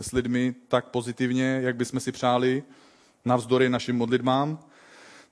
[0.00, 2.62] s lidmi tak pozitivně, jak bychom si přáli,
[3.24, 4.58] navzdory našim modlitbám.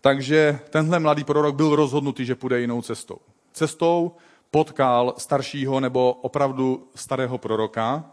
[0.00, 3.18] Takže tenhle mladý prorok byl rozhodnutý, že půjde jinou cestou.
[3.52, 4.12] Cestou
[4.50, 8.04] potkal staršího nebo opravdu starého proroka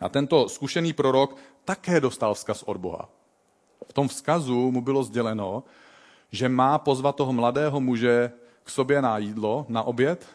[0.00, 3.08] a tento zkušený prorok také dostal vzkaz od Boha.
[3.88, 5.62] V tom vzkazu mu bylo sděleno,
[6.34, 8.32] že má pozvat toho mladého muže
[8.64, 10.26] k sobě na jídlo, na oběd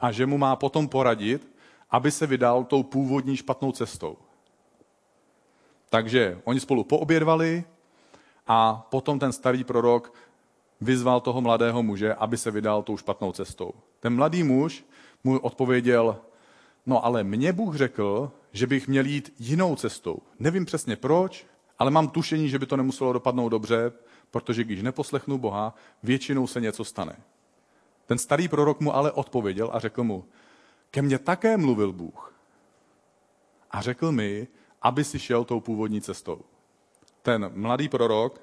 [0.00, 1.52] a že mu má potom poradit,
[1.90, 4.16] aby se vydal tou původní špatnou cestou.
[5.90, 7.64] Takže oni spolu poobědvali
[8.46, 10.14] a potom ten starý prorok
[10.80, 13.72] vyzval toho mladého muže, aby se vydal tou špatnou cestou.
[14.00, 14.84] Ten mladý muž
[15.24, 16.16] mu odpověděl,
[16.86, 20.18] no ale mě Bůh řekl, že bych měl jít jinou cestou.
[20.38, 21.46] Nevím přesně proč,
[21.78, 23.92] ale mám tušení, že by to nemuselo dopadnout dobře,
[24.30, 27.16] protože když neposlechnu Boha, většinou se něco stane.
[28.06, 30.24] Ten starý prorok mu ale odpověděl a řekl mu,
[30.90, 32.34] ke mně také mluvil Bůh.
[33.70, 34.48] A řekl mi,
[34.82, 36.40] aby si šel tou původní cestou.
[37.22, 38.40] Ten mladý prorok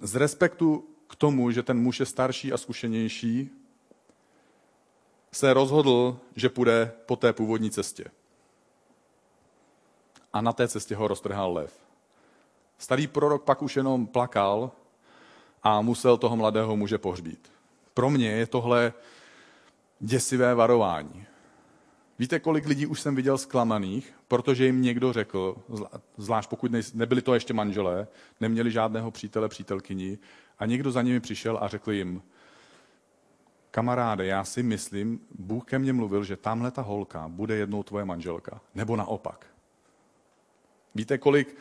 [0.00, 3.50] z respektu k tomu, že ten muž je starší a zkušenější,
[5.32, 8.04] se rozhodl, že půjde po té původní cestě.
[10.32, 11.83] A na té cestě ho roztrhal lev.
[12.84, 14.70] Starý prorok pak už jenom plakal
[15.62, 17.52] a musel toho mladého muže pohřbít.
[17.94, 18.92] Pro mě je tohle
[20.00, 21.26] děsivé varování.
[22.18, 25.56] Víte, kolik lidí už jsem viděl zklamaných, protože jim někdo řekl,
[26.16, 28.06] zvlášť pokud nebyli to ještě manželé,
[28.40, 30.18] neměli žádného přítele, přítelkyni,
[30.58, 32.22] a někdo za nimi přišel a řekl jim,
[33.70, 38.04] kamaráde, já si myslím, Bůh ke mně mluvil, že tamhle ta holka bude jednou tvoje
[38.04, 38.60] manželka.
[38.74, 39.46] Nebo naopak.
[40.94, 41.56] Víte, kolik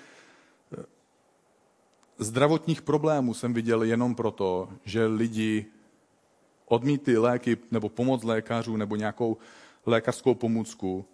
[2.17, 5.65] zdravotních problémů jsem viděl jenom proto, že lidi
[6.65, 9.37] odmítli léky nebo pomoc lékařů nebo nějakou
[9.85, 11.05] lékařskou pomůcku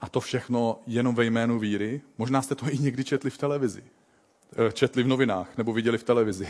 [0.00, 2.00] a to všechno jenom ve jménu víry.
[2.18, 3.84] Možná jste to i někdy četli v televizi.
[4.68, 6.48] Eh, četli v novinách nebo viděli v televizi.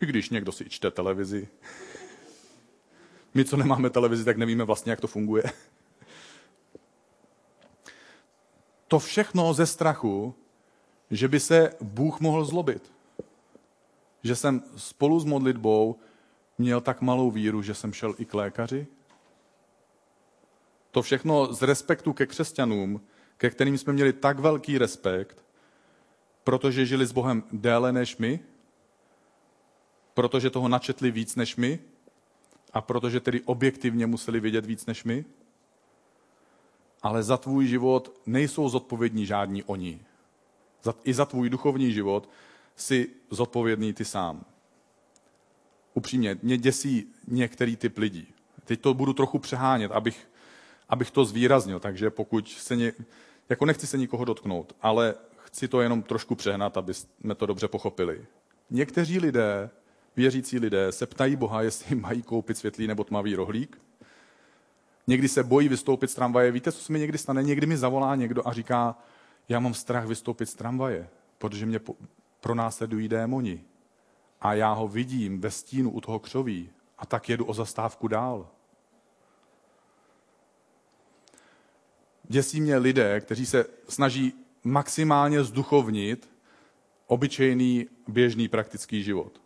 [0.00, 1.48] I když někdo si čte televizi.
[3.34, 5.42] My, co nemáme televizi, tak nevíme vlastně, jak to funguje.
[8.88, 10.34] To všechno ze strachu,
[11.10, 12.92] že by se Bůh mohl zlobit.
[14.22, 15.96] Že jsem spolu s modlitbou
[16.58, 18.86] měl tak malou víru, že jsem šel i k lékaři.
[20.90, 23.00] To všechno z respektu ke křesťanům,
[23.36, 25.44] ke kterým jsme měli tak velký respekt,
[26.44, 28.40] protože žili s Bohem déle než my,
[30.14, 31.78] protože toho načetli víc než my
[32.72, 35.24] a protože tedy objektivně museli vědět víc než my.
[37.02, 40.00] Ale za tvůj život nejsou zodpovědní žádní oni.
[41.04, 42.28] I za tvůj duchovní život
[42.76, 44.44] jsi zodpovědný ty sám.
[45.94, 48.26] Upřímně, mě děsí některý typ lidí.
[48.64, 50.30] Teď to budu trochu přehánět, abych,
[50.88, 52.92] abych to zvýraznil, takže pokud se ně,
[53.48, 57.68] jako nechci se nikoho dotknout, ale chci to jenom trošku přehnat, aby jsme to dobře
[57.68, 58.24] pochopili.
[58.70, 59.70] Někteří lidé
[60.16, 63.80] věřící lidé se ptají Boha, jestli mají koupit světlý nebo tmavý rohlík.
[65.06, 66.52] Někdy se bojí vystoupit z tramvaje.
[66.52, 67.42] Víte, co se mi někdy stane?
[67.42, 68.98] Někdy mi zavolá někdo a říká,
[69.50, 71.08] já mám strach vystoupit z tramvaje,
[71.38, 71.80] protože mě
[72.40, 73.64] pronásledují démoni.
[74.40, 78.48] A já ho vidím ve stínu u toho křoví a tak jedu o zastávku dál.
[82.24, 84.32] Děsí mě lidé, kteří se snaží
[84.64, 86.30] maximálně zduchovnit
[87.06, 89.40] obyčejný, běžný, praktický život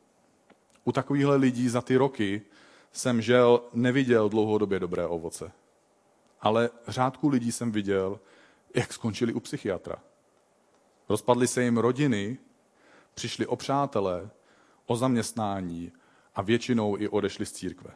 [0.85, 2.43] u takovýchhle lidí za ty roky
[2.93, 5.53] jsem žel neviděl dlouhodobě dobré ovoce.
[6.41, 8.21] Ale řádku lidí jsem viděl,
[8.75, 9.97] jak skončili u psychiatra.
[11.09, 12.39] Rozpadly se jim rodiny,
[13.15, 14.31] přišli o přátelé,
[14.87, 15.93] o zaměstnání
[16.35, 17.91] a většinou i odešli z církve.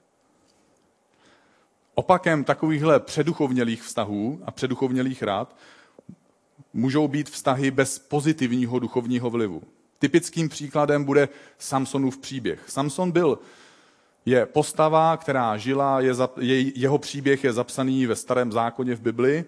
[1.94, 5.56] Opakem takovýchhle předuchovnělých vztahů a předuchovnělých rád
[6.72, 9.62] můžou být vztahy bez pozitivního duchovního vlivu.
[9.98, 12.70] Typickým příkladem bude Samsonův příběh.
[12.70, 13.38] Samson byl
[14.26, 19.44] je postava, která žila, je, je, jeho příběh je zapsaný ve starém zákoně v Bibli.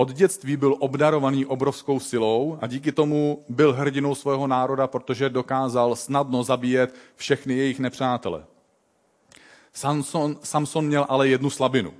[0.00, 5.96] Od dětství byl obdarovaný obrovskou silou a díky tomu byl hrdinou svého národa, protože dokázal
[5.96, 8.44] snadno zabíjet všechny jejich nepřátele.
[9.72, 11.94] Samson, Samson měl ale jednu slabinu.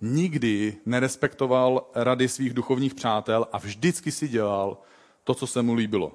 [0.00, 4.78] Nikdy nerespektoval rady svých duchovních přátel a vždycky si dělal
[5.24, 6.12] to, co se mu líbilo.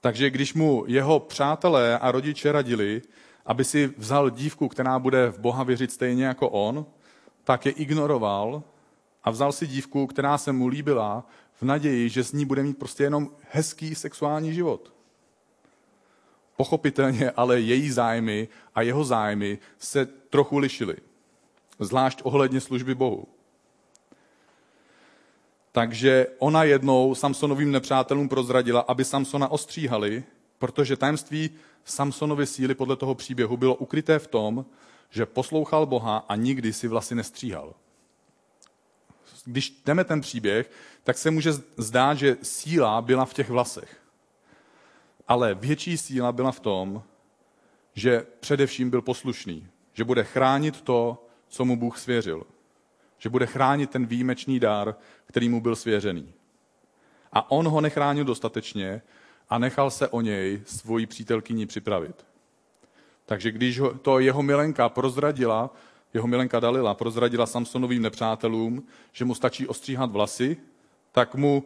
[0.00, 3.02] Takže když mu jeho přátelé a rodiče radili,
[3.46, 6.86] aby si vzal dívku, která bude v Boha věřit stejně jako on,
[7.44, 8.62] tak je ignoroval
[9.24, 11.26] a vzal si dívku, která se mu líbila,
[11.60, 14.92] v naději, že s ní bude mít prostě jenom hezký sexuální život.
[16.56, 20.96] Pochopitelně ale její zájmy a jeho zájmy se trochu lišily.
[21.80, 23.26] zvlášť ohledně služby Bohu.
[25.72, 30.24] Takže ona jednou Samsonovým nepřátelům prozradila, aby Samsona ostříhali,
[30.58, 31.50] protože tajemství
[31.84, 34.64] Samsonovy síly podle toho příběhu bylo ukryté v tom,
[35.10, 37.74] že poslouchal Boha a nikdy si vlasy nestříhal.
[39.48, 40.70] Když jdeme ten příběh,
[41.04, 43.96] tak se může zdát, že síla byla v těch vlasech.
[45.28, 47.02] Ale větší síla byla v tom,
[47.94, 52.46] že především byl poslušný, že bude chránit to, co mu Bůh svěřil.
[53.18, 54.94] Že bude chránit ten výjimečný dár,
[55.26, 56.32] který mu byl svěřený.
[57.32, 59.02] A on ho nechránil dostatečně
[59.48, 62.26] a nechal se o něj svoji přítelkyni připravit.
[63.26, 65.70] Takže když to jeho milenka prozradila,
[66.14, 70.56] jeho milenka Dalila prozradila Samsonovým nepřátelům, že mu stačí ostříhat vlasy,
[71.12, 71.64] tak mu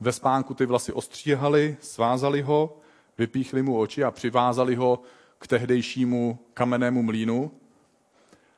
[0.00, 2.76] ve spánku ty vlasy ostříhali, svázali ho,
[3.18, 5.02] vypíchli mu oči a přivázali ho
[5.38, 7.52] k tehdejšímu kamennému mlínu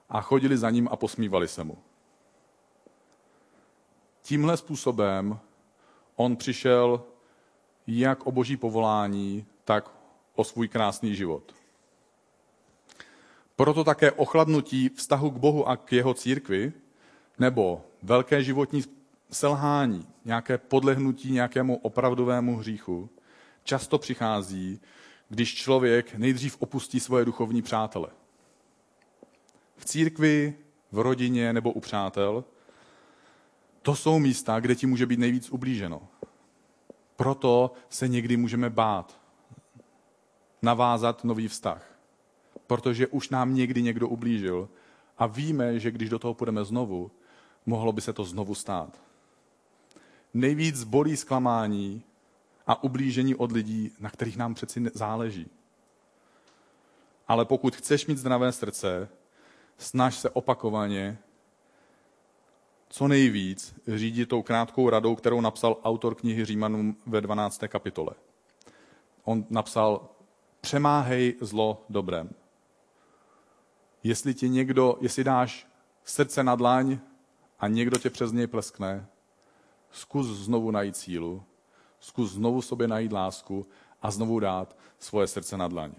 [0.08, 1.78] a chodili za ním a posmívali se mu.
[4.22, 5.38] Tímhle způsobem
[6.16, 7.02] on přišel
[7.86, 9.90] jak o boží povolání, tak
[10.34, 11.61] o svůj krásný život.
[13.56, 16.72] Proto také ochladnutí vztahu k Bohu a k jeho církvi,
[17.38, 18.84] nebo velké životní
[19.30, 23.10] selhání, nějaké podlehnutí nějakému opravdovému hříchu,
[23.64, 24.80] často přichází,
[25.28, 28.08] když člověk nejdřív opustí svoje duchovní přátele.
[29.76, 30.54] V církvi,
[30.92, 32.44] v rodině nebo u přátel,
[33.82, 36.08] to jsou místa, kde ti může být nejvíc ublíženo.
[37.16, 39.20] Proto se někdy můžeme bát
[40.62, 41.91] navázat nový vztah.
[42.72, 44.68] Protože už nám někdy někdo ublížil
[45.18, 47.10] a víme, že když do toho půjdeme znovu,
[47.66, 49.00] mohlo by se to znovu stát.
[50.34, 52.02] Nejvíc bolí zklamání
[52.66, 55.50] a ublížení od lidí, na kterých nám přeci záleží.
[57.28, 59.08] Ale pokud chceš mít zdravé srdce,
[59.78, 61.18] snaž se opakovaně
[62.88, 67.60] co nejvíc řídit tou krátkou radou, kterou napsal autor knihy Římanům ve 12.
[67.68, 68.12] kapitole.
[69.24, 70.08] On napsal,
[70.60, 72.41] přemáhej zlo dobrem.
[74.02, 75.66] Jestli ti někdo, jestli dáš
[76.04, 76.98] srdce na dlaň
[77.60, 79.06] a někdo tě přes něj pleskne,
[79.90, 81.42] zkus znovu najít sílu,
[82.00, 83.66] zkus znovu sobě najít lásku
[84.02, 85.92] a znovu dát svoje srdce na dlaň.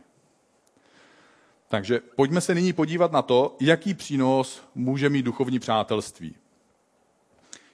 [1.67, 6.35] Takže pojďme se nyní podívat na to, jaký přínos může mít duchovní přátelství.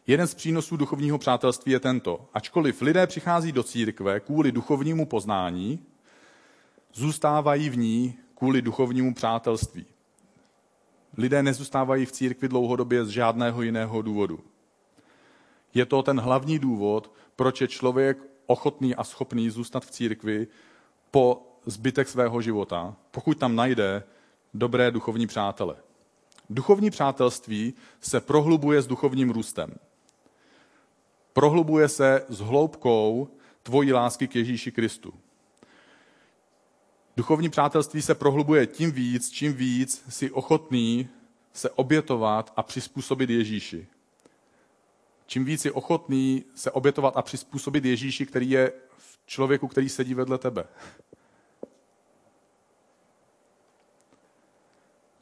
[0.08, 2.30] Jeden z přínosů duchovního přátelství je tento.
[2.34, 5.86] Ačkoliv lidé přichází do církve kvůli duchovnímu poznání,
[6.94, 9.86] zůstávají v ní kvůli duchovnímu přátelství.
[11.17, 14.39] Lidé nezůstávají v církvi dlouhodobě z žádného jiného důvodu.
[15.74, 20.48] Je to ten hlavní důvod, proč je člověk ochotný a schopný zůstat v církvi
[21.12, 24.04] po zbytek svého života, pokud tam najde
[24.54, 25.76] dobré duchovní přátele.
[26.50, 29.76] Duchovní přátelství se prohlubuje s duchovním růstem
[31.39, 33.28] prohlubuje se s hloubkou
[33.63, 35.13] tvojí lásky k Ježíši Kristu.
[37.19, 41.10] Duchovní přátelství se prohlubuje tím víc, čím víc si ochotný
[41.53, 43.88] se obětovat a přizpůsobit Ježíši.
[45.25, 50.13] Čím víc si ochotný se obětovat a přizpůsobit Ježíši, který je v člověku, který sedí
[50.13, 50.63] vedle tebe.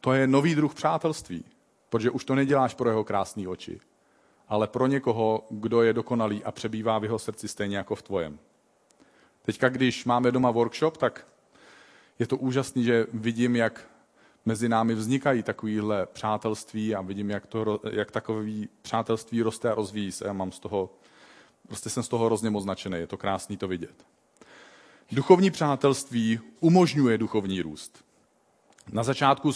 [0.02, 1.46] To je nový druh přátelství,
[1.90, 3.80] protože už to neděláš pro jeho krásné oči,
[4.48, 8.40] ale pro někoho, kdo je dokonalý a přebývá v jeho srdci stejně jako v tvojem.
[9.42, 11.28] Teďka, když máme doma workshop, tak
[12.20, 13.88] je to úžasný, že vidím, jak
[14.46, 20.12] mezi námi vznikají takovýhle přátelství a vidím, jak, to, jak takový přátelství roste a rozvíjí
[20.12, 20.28] se.
[20.28, 20.90] Já mám z toho,
[21.68, 24.06] prostě jsem z toho hrozně moc značený, je to krásný to vidět.
[25.12, 28.04] Duchovní přátelství umožňuje duchovní růst.
[28.92, 29.52] Na začátku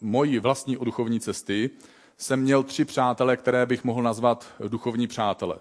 [0.00, 1.70] mojí vlastní duchovní cesty
[2.18, 5.58] jsem měl tři přátele, které bych mohl nazvat duchovní přátele.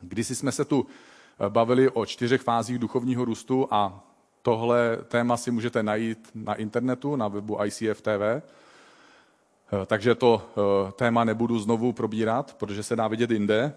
[0.00, 4.13] Když jsme se tu eh, bavili o čtyřech fázích duchovního růstu a
[4.44, 8.08] tohle téma si můžete najít na internetu, na webu ICF TV.
[8.08, 8.42] Eh,
[9.86, 13.74] takže to eh, téma nebudu znovu probírat, protože se dá vidět jinde.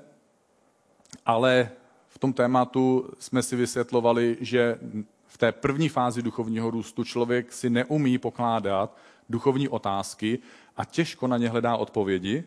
[1.25, 1.69] Ale
[2.07, 4.79] v tom tématu jsme si vysvětlovali, že
[5.27, 8.97] v té první fázi duchovního růstu člověk si neumí pokládat
[9.29, 10.39] duchovní otázky
[10.77, 12.43] a těžko na ně hledá odpovědi.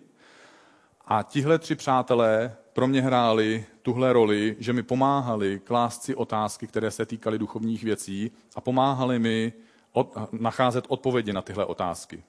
[1.06, 6.66] A tihle tři přátelé pro mě hráli tuhle roli, že mi pomáhali klást si otázky,
[6.66, 9.52] které se týkaly duchovních věcí a pomáhali mi
[9.92, 12.22] od, nacházet odpovědi na tyhle otázky.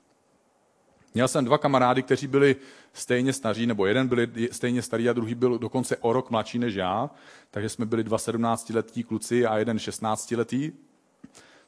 [1.13, 2.55] Měl jsem dva kamarády, kteří byli
[2.93, 6.75] stejně staří, nebo jeden byl stejně starý a druhý byl dokonce o rok mladší než
[6.75, 7.09] já,
[7.51, 10.71] takže jsme byli dva 17-letí kluci a jeden 16-letý.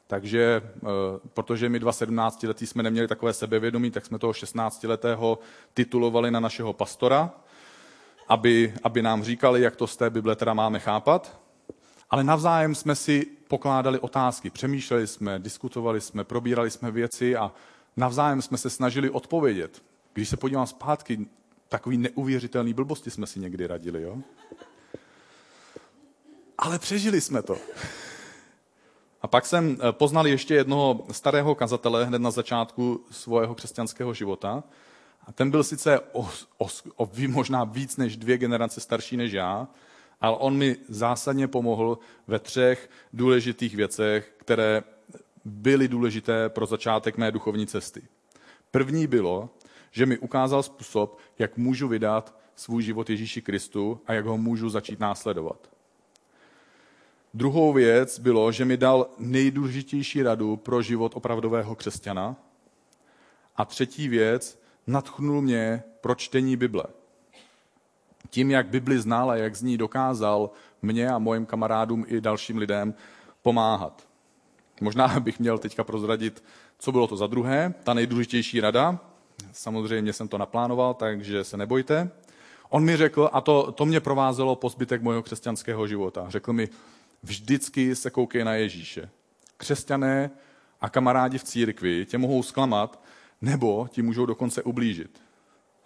[0.06, 0.80] Takže eh,
[1.34, 5.38] protože my dva 17 letí jsme neměli takové sebevědomí, tak jsme toho 16 letého
[5.74, 7.32] titulovali na našeho pastora,
[8.28, 11.40] aby, aby nám říkali, jak to z té Bible teda máme chápat.
[12.10, 17.52] Ale navzájem jsme si pokládali otázky, přemýšleli jsme, diskutovali jsme, probírali jsme věci a
[17.96, 19.82] navzájem jsme se snažili odpovědět.
[20.12, 21.26] Když se podívám zpátky,
[21.68, 24.18] takový neuvěřitelný blbosti jsme si někdy radili, jo?
[26.58, 27.56] Ale přežili jsme to.
[29.22, 34.62] A pak jsem eh, poznal ještě jednoho starého kazatele hned na začátku svého křesťanského života.
[35.26, 39.68] A ten byl sice o, o, o možná víc než dvě generace starší než já,
[40.20, 44.82] ale on mi zásadně pomohl ve třech důležitých věcech, které
[45.44, 48.02] byly důležité pro začátek mé duchovní cesty.
[48.70, 49.50] První bylo,
[49.90, 54.68] že mi ukázal způsob, jak můžu vydat svůj život Ježíši Kristu a jak ho můžu
[54.68, 55.70] začít následovat.
[57.34, 62.36] Druhou věc bylo, že mi dal nejdůležitější radu pro život opravdového křesťana.
[63.56, 66.84] A třetí věc, natchnul mě pro čtení Bible.
[68.30, 70.50] Tím, jak Bibli znal a jak z ní dokázal
[70.82, 72.94] mě a mojim kamarádům i dalším lidem
[73.42, 74.06] pomáhat.
[74.80, 76.44] Možná bych měl teďka prozradit,
[76.78, 77.74] co bylo to za druhé.
[77.84, 78.98] Ta nejdůležitější rada,
[79.52, 82.10] samozřejmě jsem to naplánoval, takže se nebojte.
[82.68, 86.68] On mi řekl, a to, to mě provázelo po zbytek mého křesťanského života, řekl mi,
[87.22, 89.10] vždycky se koukej na Ježíše.
[89.56, 90.30] Křesťané
[90.80, 93.02] a kamarádi v církvi tě mohou zklamat,
[93.40, 95.22] nebo ti můžou dokonce ublížit.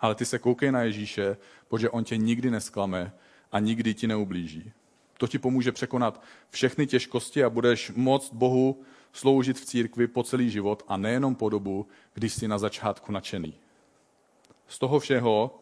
[0.01, 1.36] Ale ty se koukej na Ježíše,
[1.68, 3.12] protože on tě nikdy nesklame
[3.53, 4.72] a nikdy ti neublíží.
[5.18, 8.82] To ti pomůže překonat všechny těžkosti a budeš moct Bohu
[9.12, 13.55] sloužit v církvi po celý život a nejenom po dobu, když jsi na začátku nadšený.
[14.68, 15.59] Z toho všeho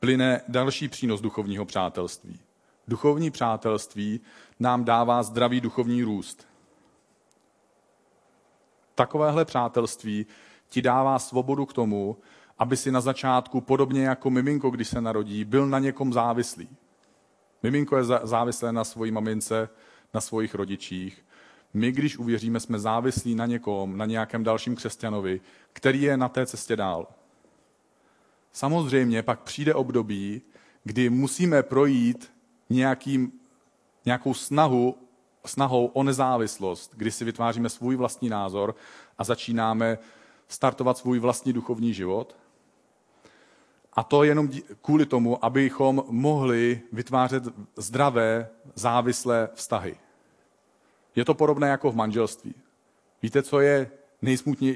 [0.00, 2.40] plyne další přínos duchovního přátelství.
[2.88, 4.20] Duchovní přátelství
[4.60, 6.46] nám dává zdravý duchovní růst.
[8.94, 10.26] Takovéhle přátelství
[10.72, 12.16] ti dává svobodu k tomu,
[12.58, 16.68] aby si na začátku, podobně jako miminko, když se narodí, byl na někom závislý.
[17.62, 19.68] Miminko je závislé na svojí mamince,
[20.14, 21.24] na svých rodičích.
[21.74, 25.40] My, když uvěříme, jsme závislí na někom, na nějakém dalším křesťanovi,
[25.72, 27.06] který je na té cestě dál.
[28.52, 30.42] Samozřejmě pak přijde období,
[30.84, 32.32] kdy musíme projít
[32.70, 33.32] nějakým,
[34.04, 34.98] nějakou snahu,
[35.46, 38.74] snahou o nezávislost, kdy si vytváříme svůj vlastní názor
[39.18, 39.98] a začínáme
[40.52, 42.36] startovat svůj vlastní duchovní život.
[43.92, 44.48] A to jenom
[44.82, 47.44] kvůli tomu, abychom mohli vytvářet
[47.76, 49.96] zdravé, závislé vztahy.
[51.16, 52.54] Je to podobné jako v manželství.
[53.22, 53.90] Víte, co je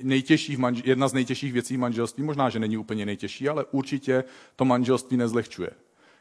[0.03, 2.23] nejtěžší v manž- jedna z nejtěžších věcí v manželství?
[2.23, 4.25] Možná, že není úplně nejtěžší, ale určitě
[4.57, 5.71] to manželství nezlehčuje.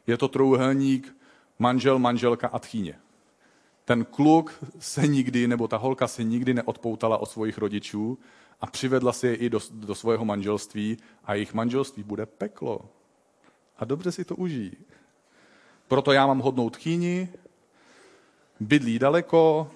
[0.08, 1.16] Je to trouhelník
[1.60, 3.00] manžel, manželka a tchýně.
[3.86, 8.18] Ten kluk se nikdy, nebo ta holka se nikdy neodpoutala od svých rodičů
[8.62, 12.90] a přivedla si je i do, do svého manželství a jejich manželství bude peklo.
[13.78, 14.78] A dobře si to užijí.
[15.88, 17.30] Proto já mám hodnou tchýni,
[18.60, 19.72] bydlí daleko,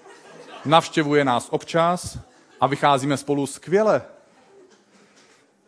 [0.65, 2.19] navštěvuje nás občas
[2.61, 4.01] a vycházíme spolu skvěle.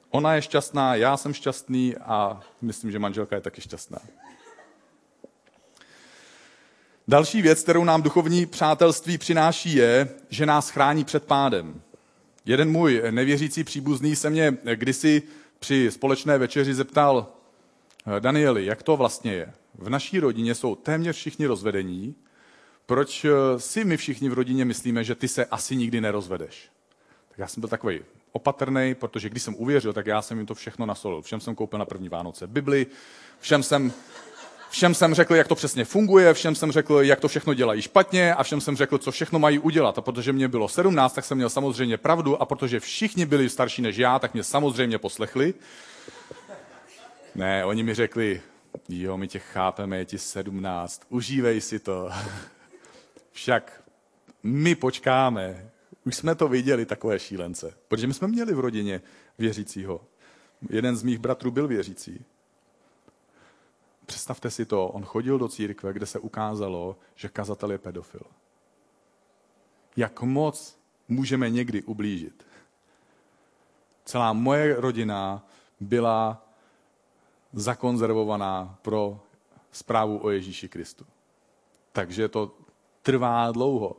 [0.09, 3.99] Ona je šťastná, já jsem šťastný a myslím, že manželka je taky šťastná.
[7.07, 11.81] Další věc, kterou nám duchovní přátelství přináší, je, že nás chrání před pádem.
[12.45, 15.23] Jeden můj nevěřící příbuzný se mě kdysi
[15.59, 17.27] při společné večeři zeptal,
[18.19, 19.53] Danieli, jak to vlastně je?
[19.75, 22.15] V naší rodině jsou téměř všichni rozvedení.
[22.85, 23.25] Proč
[23.57, 26.69] si my všichni v rodině myslíme, že ty se asi nikdy nerozvedeš?
[27.29, 27.99] Tak já jsem byl takový
[28.31, 31.21] opatrný, protože když jsem uvěřil, tak já jsem jim to všechno nasolil.
[31.21, 32.87] Všem jsem koupil na první Vánoce Bibli,
[33.39, 33.93] všem jsem
[34.71, 38.35] Všem jsem řekl, jak to přesně funguje, všem jsem řekl, jak to všechno dělají špatně
[38.35, 39.97] a všem jsem řekl, co všechno mají udělat.
[39.97, 43.81] A protože mě bylo 17, tak jsem měl samozřejmě pravdu a protože všichni byli starší
[43.81, 45.53] než já, tak mě samozřejmě poslechli.
[47.35, 48.41] Ne, oni mi řekli,
[48.89, 52.09] jo, my tě chápeme, je ti 17, užívej si to.
[53.31, 53.83] Však
[54.43, 55.69] my počkáme,
[56.05, 57.73] už jsme to viděli, takové šílence.
[57.87, 59.01] Protože my jsme měli v rodině
[59.37, 60.01] věřícího.
[60.69, 62.25] Jeden z mých bratrů byl věřící.
[64.11, 68.21] Představte si to, on chodil do církve, kde se ukázalo, že kazatel je pedofil.
[69.95, 72.45] Jak moc můžeme někdy ublížit?
[74.05, 75.47] Celá moje rodina
[75.79, 76.47] byla
[77.53, 79.19] zakonzervovaná pro
[79.71, 81.05] zprávu o Ježíši Kristu.
[81.91, 82.51] Takže to
[83.01, 83.95] trvá dlouho,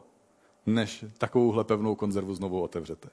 [0.67, 3.09] než takovouhle pevnou konzervu znovu otevřete.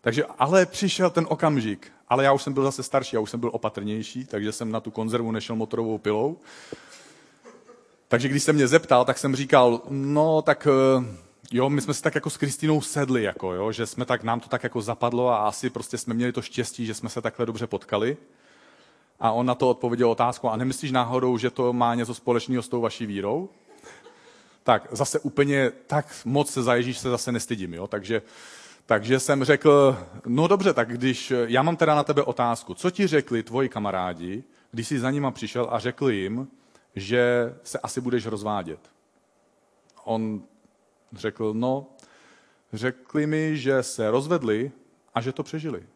[0.00, 3.40] Takže ale přišel ten okamžik, ale já už jsem byl zase starší, já už jsem
[3.40, 6.38] byl opatrnější, takže jsem na tu konzervu nešel motorovou pilou.
[8.08, 11.04] Takže když se mě zeptal, tak jsem říkal, no tak eh,
[11.52, 14.40] jo, my jsme si tak jako s Kristýnou sedli, jako, jo, že jsme tak, nám
[14.40, 17.46] to tak jako zapadlo a asi prostě jsme měli to štěstí, že jsme se takhle
[17.46, 18.16] dobře potkali.
[19.20, 22.68] A on na to odpověděl otázku, a nemyslíš náhodou, že to má něco společného s
[22.68, 23.48] tou vaší vírou?
[24.62, 27.86] Tak zase úplně tak moc se za Ježíš se zase nestydím, jo?
[27.86, 28.22] Takže,
[28.90, 33.06] takže jsem řekl, no dobře, tak když, já mám teda na tebe otázku, co ti
[33.06, 36.48] řekli tvoji kamarádi, když jsi za nima přišel a řekl jim,
[36.94, 38.80] že se asi budeš rozvádět?
[40.04, 40.42] On
[41.12, 41.86] řekl, no,
[42.72, 44.72] řekli mi, že se rozvedli
[45.14, 45.86] a že to přežili.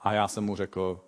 [0.00, 1.00] A já jsem mu řekl,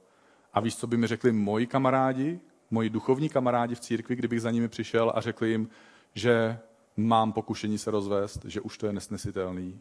[0.54, 2.40] a víš, co by mi řekli moji kamarádi,
[2.70, 5.68] moji duchovní kamarádi v církvi, kdybych za nimi přišel a řekl jim,
[6.14, 6.58] že
[6.98, 9.80] mám pokušení se rozvést, že už to je nesnesitelný.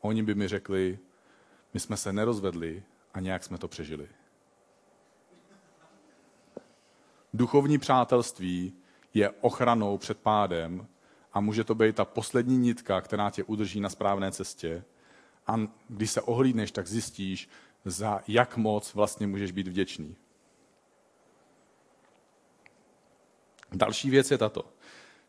[0.00, 0.98] Oni by mi řekli,
[1.74, 2.82] my jsme se nerozvedli
[3.14, 4.08] a nějak jsme to přežili.
[7.34, 8.72] Duchovní přátelství
[9.14, 10.86] je ochranou před pádem
[11.32, 14.84] a může to být ta poslední nitka, která tě udrží na správné cestě.
[15.46, 15.56] A
[15.88, 17.48] když se ohlídneš, tak zjistíš,
[17.84, 20.16] za jak moc vlastně můžeš být vděčný.
[23.72, 24.73] Další věc je tato.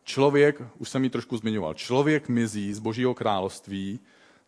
[0.05, 3.99] Člověk, už jsem ji trošku zmiňoval, člověk mizí z Božího království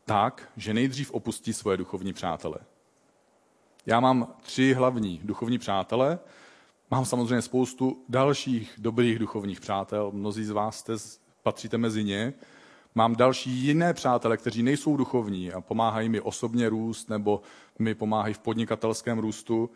[0.06, 2.58] tak, že nejdřív opustí svoje duchovní přátele.
[3.86, 6.20] Já mám tři hlavní duchovní přátele,
[6.92, 10.94] mám samozřejmě spoustu dalších dobrých duchovních přátel, mnozí z vás jste,
[11.44, 12.34] patříte mezi ně,
[12.96, 17.42] mám další jiné přátele, kteří nejsou duchovní a pomáhají mi osobně růst nebo
[17.80, 19.70] mi pomáhají v podnikatelském růstu.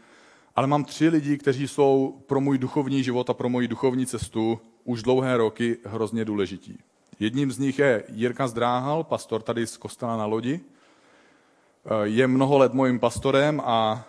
[0.55, 4.59] Ale mám tři lidi, kteří jsou pro můj duchovní život a pro moji duchovní cestu
[4.83, 6.79] už dlouhé roky hrozně důležití.
[7.19, 10.59] Jedním z nich je Jirka Zdráhal, pastor tady z kostela na lodi.
[12.03, 14.05] Je mnoho let mojím pastorem, a,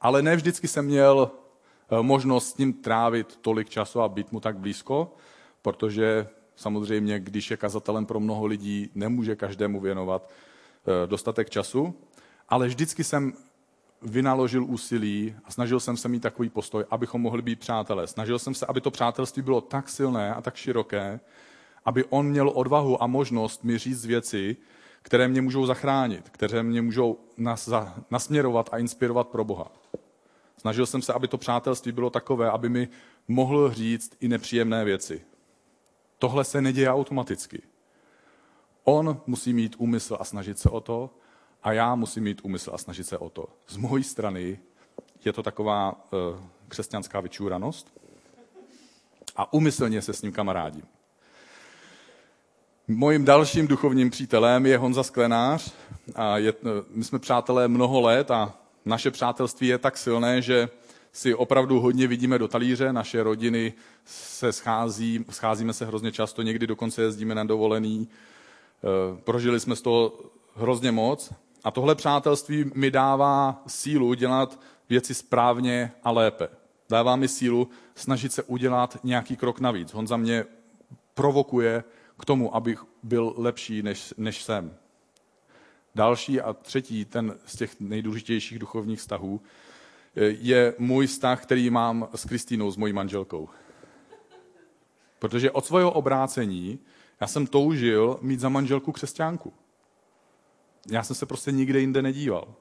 [0.00, 4.40] ale ne vždycky jsem měl eh, možnost s ním trávit tolik času a být mu
[4.40, 5.14] tak blízko,
[5.62, 11.94] protože Samozřejmě, když je kazatelem pro mnoho lidí, nemůže každému věnovat eh, dostatek času,
[12.48, 13.32] ale vždycky jsem
[14.02, 18.06] vynaložil úsilí a snažil jsem se mít takový postoj, abychom mohli být přátelé.
[18.06, 21.20] Snažil jsem se, aby to přátelství bylo tak silné a tak široké,
[21.84, 24.56] aby on měl odvahu a možnost mi říct věci,
[25.02, 27.70] které mě můžou zachránit, které mě můžou nas,
[28.10, 29.72] nasměrovat a inspirovat pro Boha.
[30.56, 32.88] Snažil jsem se, aby to přátelství bylo takové, aby mi
[33.28, 35.22] mohl říct i nepříjemné věci.
[36.18, 37.62] Tohle se neděje automaticky.
[38.84, 41.10] On musí mít úmysl a snažit se o to,
[41.66, 43.48] a já musím mít úmysl a snažit se o to.
[43.68, 44.58] Z mojí strany
[45.24, 48.00] je to taková uh, křesťanská vyčúranost
[49.36, 50.82] a umyslně se s ním kamarádím.
[52.88, 55.74] Mojím dalším duchovním přítelem je Honza Sklenář.
[56.14, 58.54] A je, eh, my jsme přátelé mnoho let a
[58.84, 60.68] naše přátelství je tak silné, že
[61.12, 63.72] si opravdu hodně vidíme do talíře, naše rodiny
[64.04, 68.08] se schází, scházíme se hrozně často, někdy dokonce jezdíme na dovolený.
[68.08, 70.12] Eh, prožili jsme z toho
[70.54, 71.32] hrozně moc
[71.66, 76.48] a tohle přátelství mi dává sílu dělat věci správně a lépe.
[76.88, 79.94] Dává mi sílu snažit se udělat nějaký krok navíc.
[80.04, 80.44] za mě
[81.14, 81.84] provokuje
[82.18, 84.76] k tomu, abych byl lepší, než, než jsem.
[85.94, 89.40] Další a třetí, ten z těch nejdůležitějších duchovních vztahů,
[90.16, 93.48] je můj vztah, který mám s Kristýnou, s mojí manželkou.
[95.18, 96.78] Protože od svého obrácení
[97.20, 99.52] já jsem toužil mít za manželku křesťánku.
[100.90, 102.54] Já jsem se prostě nikde jinde nedíval.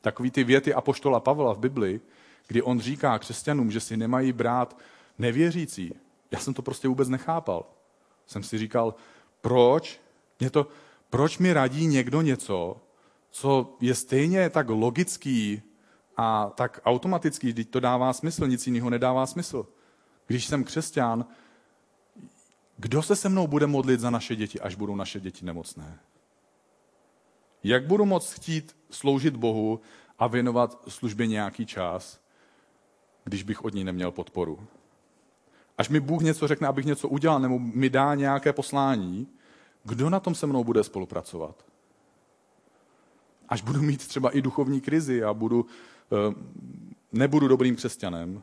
[0.00, 2.00] Takový ty věty Apoštola Pavla v Bibli,
[2.46, 4.78] kdy on říká křesťanům, že si nemají brát
[5.18, 5.94] nevěřící,
[6.30, 7.66] já jsem to prostě vůbec nechápal.
[8.26, 8.94] Jsem si říkal,
[9.40, 10.00] proč?
[10.40, 10.66] Mě to,
[11.10, 12.76] proč mi radí někdo něco,
[13.30, 15.62] co je stejně tak logický
[16.16, 19.66] a tak automaticky, když to dává smysl, nic jiného nedává smysl.
[20.26, 21.26] Když jsem křesťan,
[22.76, 25.98] kdo se se mnou bude modlit za naše děti, až budou naše děti nemocné?
[27.64, 29.80] Jak budu moct chtít sloužit Bohu
[30.18, 32.20] a věnovat službě nějaký čas,
[33.24, 34.66] když bych od ní neměl podporu?
[35.78, 39.26] Až mi Bůh něco řekne, abych něco udělal, nebo mi dá nějaké poslání,
[39.84, 41.64] kdo na tom se mnou bude spolupracovat?
[43.48, 45.66] Až budu mít třeba i duchovní krizi a budu
[46.12, 46.34] Eh,
[47.12, 48.42] nebudu dobrým křesťanem,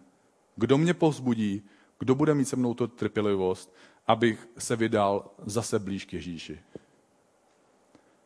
[0.56, 1.64] kdo mě povzbudí,
[2.00, 3.76] kdo bude mít se mnou tu trpělivost,
[4.08, 6.60] abych se vydal zase blíž k Ježíši.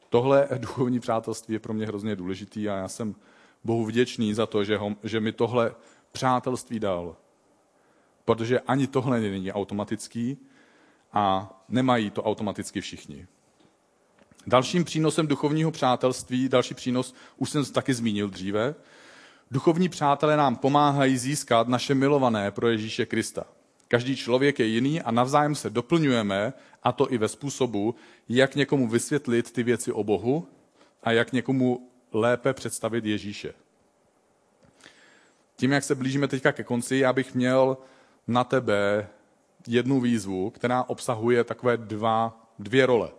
[0.09, 3.15] Tohle duchovní přátelství je pro mě hrozně důležitý a já jsem
[3.63, 5.75] Bohu vděčný za to, že, ho, že mi tohle
[6.11, 7.15] přátelství dal.
[8.25, 10.37] Protože ani tohle není automatický
[11.13, 13.27] a nemají to automaticky všichni.
[14.47, 18.75] Dalším přínosem duchovního přátelství, další přínos, už jsem taky zmínil dříve,
[19.51, 23.43] Duchovní přátelé nám pomáhají získat naše milované pro Ježíše Krista.
[23.89, 27.95] Každý člověk je jiný a navzájem se doplňujeme, a to i ve způsobu,
[28.29, 30.47] jak někomu vysvětlit ty věci o Bohu
[31.03, 33.53] a jak někomu lépe představit Ježíše.
[35.55, 37.77] Tím, jak se blížíme teďka ke konci, já bych měl
[38.27, 39.07] na tebe
[39.67, 43.09] jednu výzvu, která obsahuje takové dva, dvě role.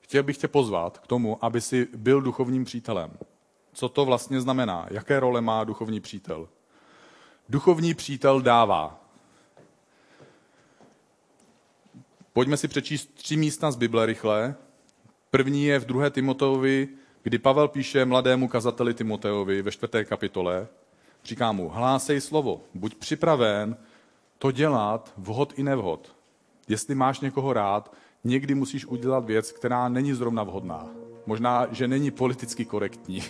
[0.00, 3.10] Chtěl bych tě pozvat k tomu, aby si byl duchovním přítelem.
[3.72, 4.86] Co to vlastně znamená?
[4.90, 6.48] Jaké role má duchovní přítel?
[7.48, 9.01] Duchovní přítel dává.
[12.32, 14.54] Pojďme si přečíst tři místa z Bible rychle.
[15.30, 16.10] První je v 2.
[16.10, 16.88] Timoteovi,
[17.22, 20.68] kdy Pavel píše mladému kazateli Timoteovi ve čtvrté kapitole.
[21.24, 23.76] Říká mu, hlásej slovo, buď připraven
[24.38, 26.12] to dělat vhod i nevhod.
[26.68, 30.88] Jestli máš někoho rád, někdy musíš udělat věc, která není zrovna vhodná.
[31.26, 33.22] Možná, že není politicky korektní.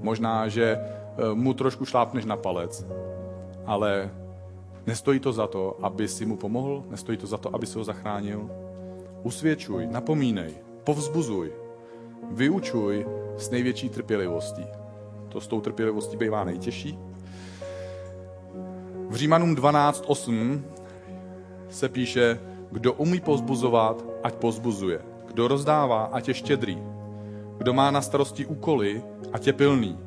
[0.00, 2.86] Možná, že eh, mu trošku šlápneš na palec,
[3.66, 4.10] ale
[4.86, 7.84] nestojí to za to, aby si mu pomohl, nestojí to za to, aby si ho
[7.84, 8.50] zachránil.
[9.22, 10.54] Usvědčuj, napomínej,
[10.84, 11.52] povzbuzuj,
[12.30, 13.06] vyučuj
[13.36, 14.66] s největší trpělivostí.
[15.28, 16.98] To s tou trpělivostí bývá nejtěžší.
[19.08, 20.62] V Římanům 12.8
[21.68, 25.00] se píše, kdo umí pozbuzovat, ať pozbuzuje.
[25.26, 26.78] Kdo rozdává, ať je štědrý.
[27.58, 29.02] Kdo má na starosti úkoly,
[29.32, 29.98] ať je pilný.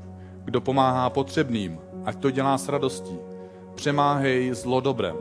[0.44, 3.18] Kdo pomáhá potřebným, ať to dělá s radostí.
[3.76, 5.16] Přemáhej zlo dobrem.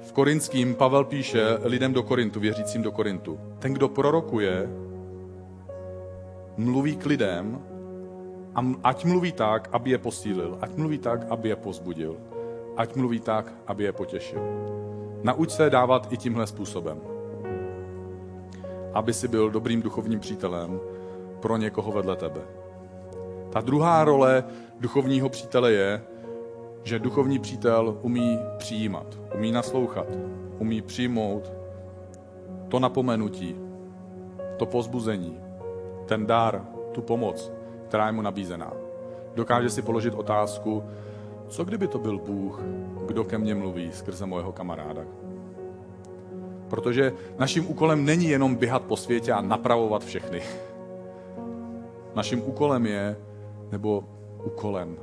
[0.00, 3.40] V Korinským Pavel píše lidem do Korintu, věřícím do Korintu.
[3.58, 4.68] Ten, kdo prorokuje,
[6.56, 7.62] mluví k lidem,
[8.84, 12.16] ať mluví tak, aby je posílil, ať mluví tak, aby je pozbudil,
[12.76, 14.40] ať mluví tak, aby je potěšil.
[15.22, 17.00] Nauč se dávat i tímhle způsobem.
[18.94, 20.80] Aby si byl dobrým duchovním přítelem
[21.40, 22.40] pro někoho vedle tebe.
[23.56, 24.44] Ta druhá role
[24.80, 26.02] duchovního přítele je,
[26.82, 30.06] že duchovní přítel umí přijímat, umí naslouchat,
[30.58, 31.52] umí přijmout
[32.68, 33.56] to napomenutí,
[34.56, 35.40] to pozbuzení,
[36.06, 37.52] ten dar, tu pomoc,
[37.88, 38.72] která je mu nabízená.
[39.34, 40.84] Dokáže si položit otázku,
[41.48, 42.60] co kdyby to byl Bůh,
[43.06, 45.02] kdo ke mně mluví skrze mojeho kamaráda.
[46.68, 50.42] Protože naším úkolem není jenom běhat po světě a napravovat všechny.
[52.14, 53.16] Naším úkolem je,
[53.70, 54.04] nebo
[54.44, 54.96] úkolem,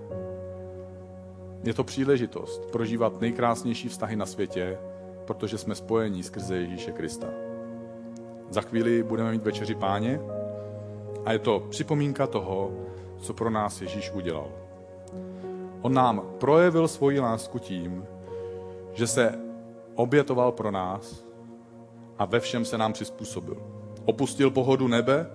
[1.63, 4.77] je to příležitost prožívat nejkrásnější vztahy na světě,
[5.25, 7.27] protože jsme spojení skrze Ježíše Krista.
[8.49, 10.19] Za chvíli budeme mít večeři páně
[11.25, 12.71] a je to připomínka toho,
[13.17, 14.47] co pro nás Ježíš udělal.
[15.81, 18.05] On nám projevil svoji lásku tím,
[18.93, 19.39] že se
[19.95, 21.25] obětoval pro nás
[22.17, 23.57] a ve všem se nám přizpůsobil.
[24.05, 25.27] Opustil pohodu nebe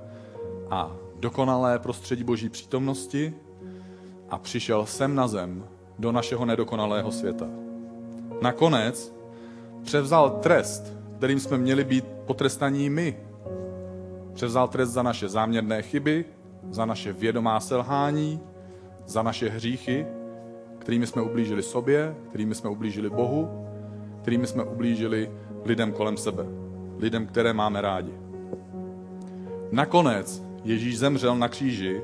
[0.70, 3.34] a dokonalé prostředí boží přítomnosti
[4.30, 5.64] a přišel sem na zem
[5.98, 7.46] do našeho nedokonalého světa.
[8.42, 9.12] Nakonec
[9.82, 13.16] převzal trest, kterým jsme měli být potrestaní my.
[14.34, 16.24] Převzal trest za naše záměrné chyby,
[16.70, 18.40] za naše vědomá selhání,
[19.06, 20.06] za naše hříchy,
[20.78, 23.66] kterými jsme ublížili sobě, kterými jsme ublížili Bohu,
[24.22, 25.30] kterými jsme ublížili
[25.64, 26.44] lidem kolem sebe,
[26.98, 28.12] lidem, které máme rádi.
[29.72, 32.02] Nakonec Ježíš zemřel na kříži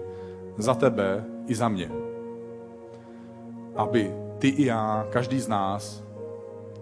[0.59, 1.90] za tebe i za mě.
[3.76, 6.05] Aby ty i já, každý z nás,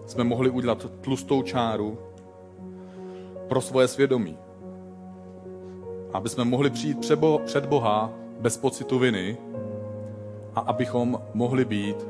[0.05, 1.97] jsme mohli udělat tlustou čáru
[3.47, 4.37] pro svoje svědomí,
[6.13, 6.99] aby jsme mohli přijít
[7.45, 9.37] před Boha bez pocitu viny
[10.55, 12.07] a abychom mohli být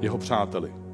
[0.00, 0.85] jeho přáteli.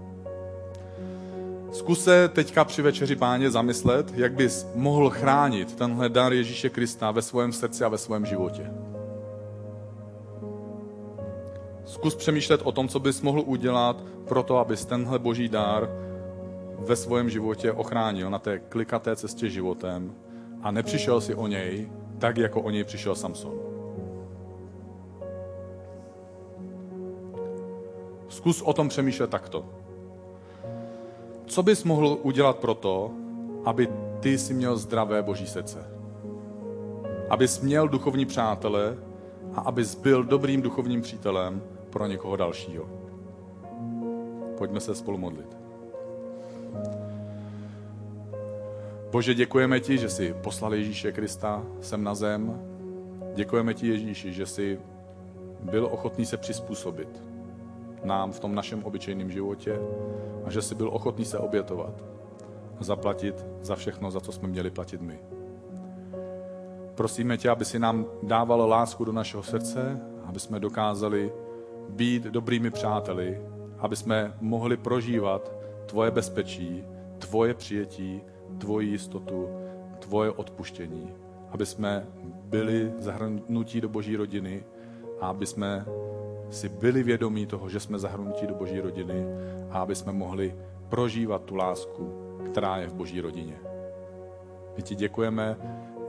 [1.72, 7.10] Zkus se teďka při večeři páně zamyslet, jak bys mohl chránit tenhle dar Ježíše Krista
[7.10, 8.70] ve svém srdci a ve svém životě.
[11.84, 15.88] Zkus přemýšlet o tom, co bys mohl udělat pro to, abys tenhle boží dár
[16.78, 20.14] ve svém životě ochránil na té klikaté cestě životem
[20.62, 23.54] a nepřišel si o něj tak, jako o něj přišel Samson.
[28.28, 29.81] Zkus o tom přemýšlet takto.
[31.52, 33.10] Co bys mohl udělat pro to,
[33.64, 33.88] aby
[34.20, 35.78] ty si měl zdravé boží srdce?
[37.28, 38.96] Abys měl duchovní přátele
[39.54, 42.88] a abys byl dobrým duchovním přítelem pro někoho dalšího.
[44.58, 45.56] Pojďme se spolu modlit.
[49.10, 52.62] Bože, děkujeme ti, že jsi poslal Ježíše Krista sem na zem.
[53.34, 54.80] Děkujeme ti, Ježíši, že jsi
[55.60, 57.31] byl ochotný se přizpůsobit
[58.04, 59.78] nám v tom našem obyčejném životě
[60.44, 62.04] a že jsi byl ochotný se obětovat
[62.80, 65.18] a zaplatit za všechno, za co jsme měli platit my.
[66.94, 71.32] Prosíme tě, aby si nám dával lásku do našeho srdce, aby jsme dokázali
[71.88, 75.52] být dobrými přáteli aby jsme mohli prožívat
[75.86, 76.84] tvoje bezpečí,
[77.18, 78.20] tvoje přijetí,
[78.58, 79.48] tvoji jistotu,
[79.98, 81.10] tvoje odpuštění.
[81.50, 82.06] Aby jsme
[82.44, 84.64] byli zahrnutí do boží rodiny
[85.20, 85.84] a aby jsme
[86.52, 89.24] si byli vědomí toho, že jsme zahrnutí do boží rodiny
[89.70, 90.54] a aby jsme mohli
[90.88, 92.12] prožívat tu lásku,
[92.50, 93.56] která je v boží rodině.
[94.76, 95.56] My ti děkujeme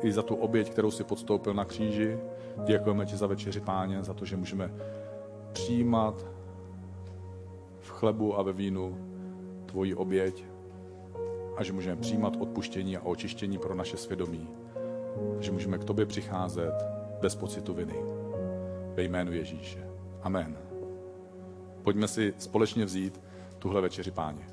[0.02, 2.18] i za tu oběť, kterou si podstoupil na kříži.
[2.66, 4.74] Děkujeme ti za večeři, páně, za to, že můžeme
[5.54, 6.26] přijímat
[7.80, 8.98] v chlebu a ve vínu
[9.66, 10.46] tvoji oběť
[11.58, 14.50] a že můžeme přijímat odpuštění a očištění pro naše svědomí.
[15.40, 16.74] Že můžeme k tobě přicházet
[17.22, 17.96] bez pocitu viny.
[18.96, 19.93] Ve jménu Ježíše.
[20.24, 20.58] Amen.
[21.84, 23.22] Pojďme si společně vzít
[23.60, 24.48] tuhle večeři páně.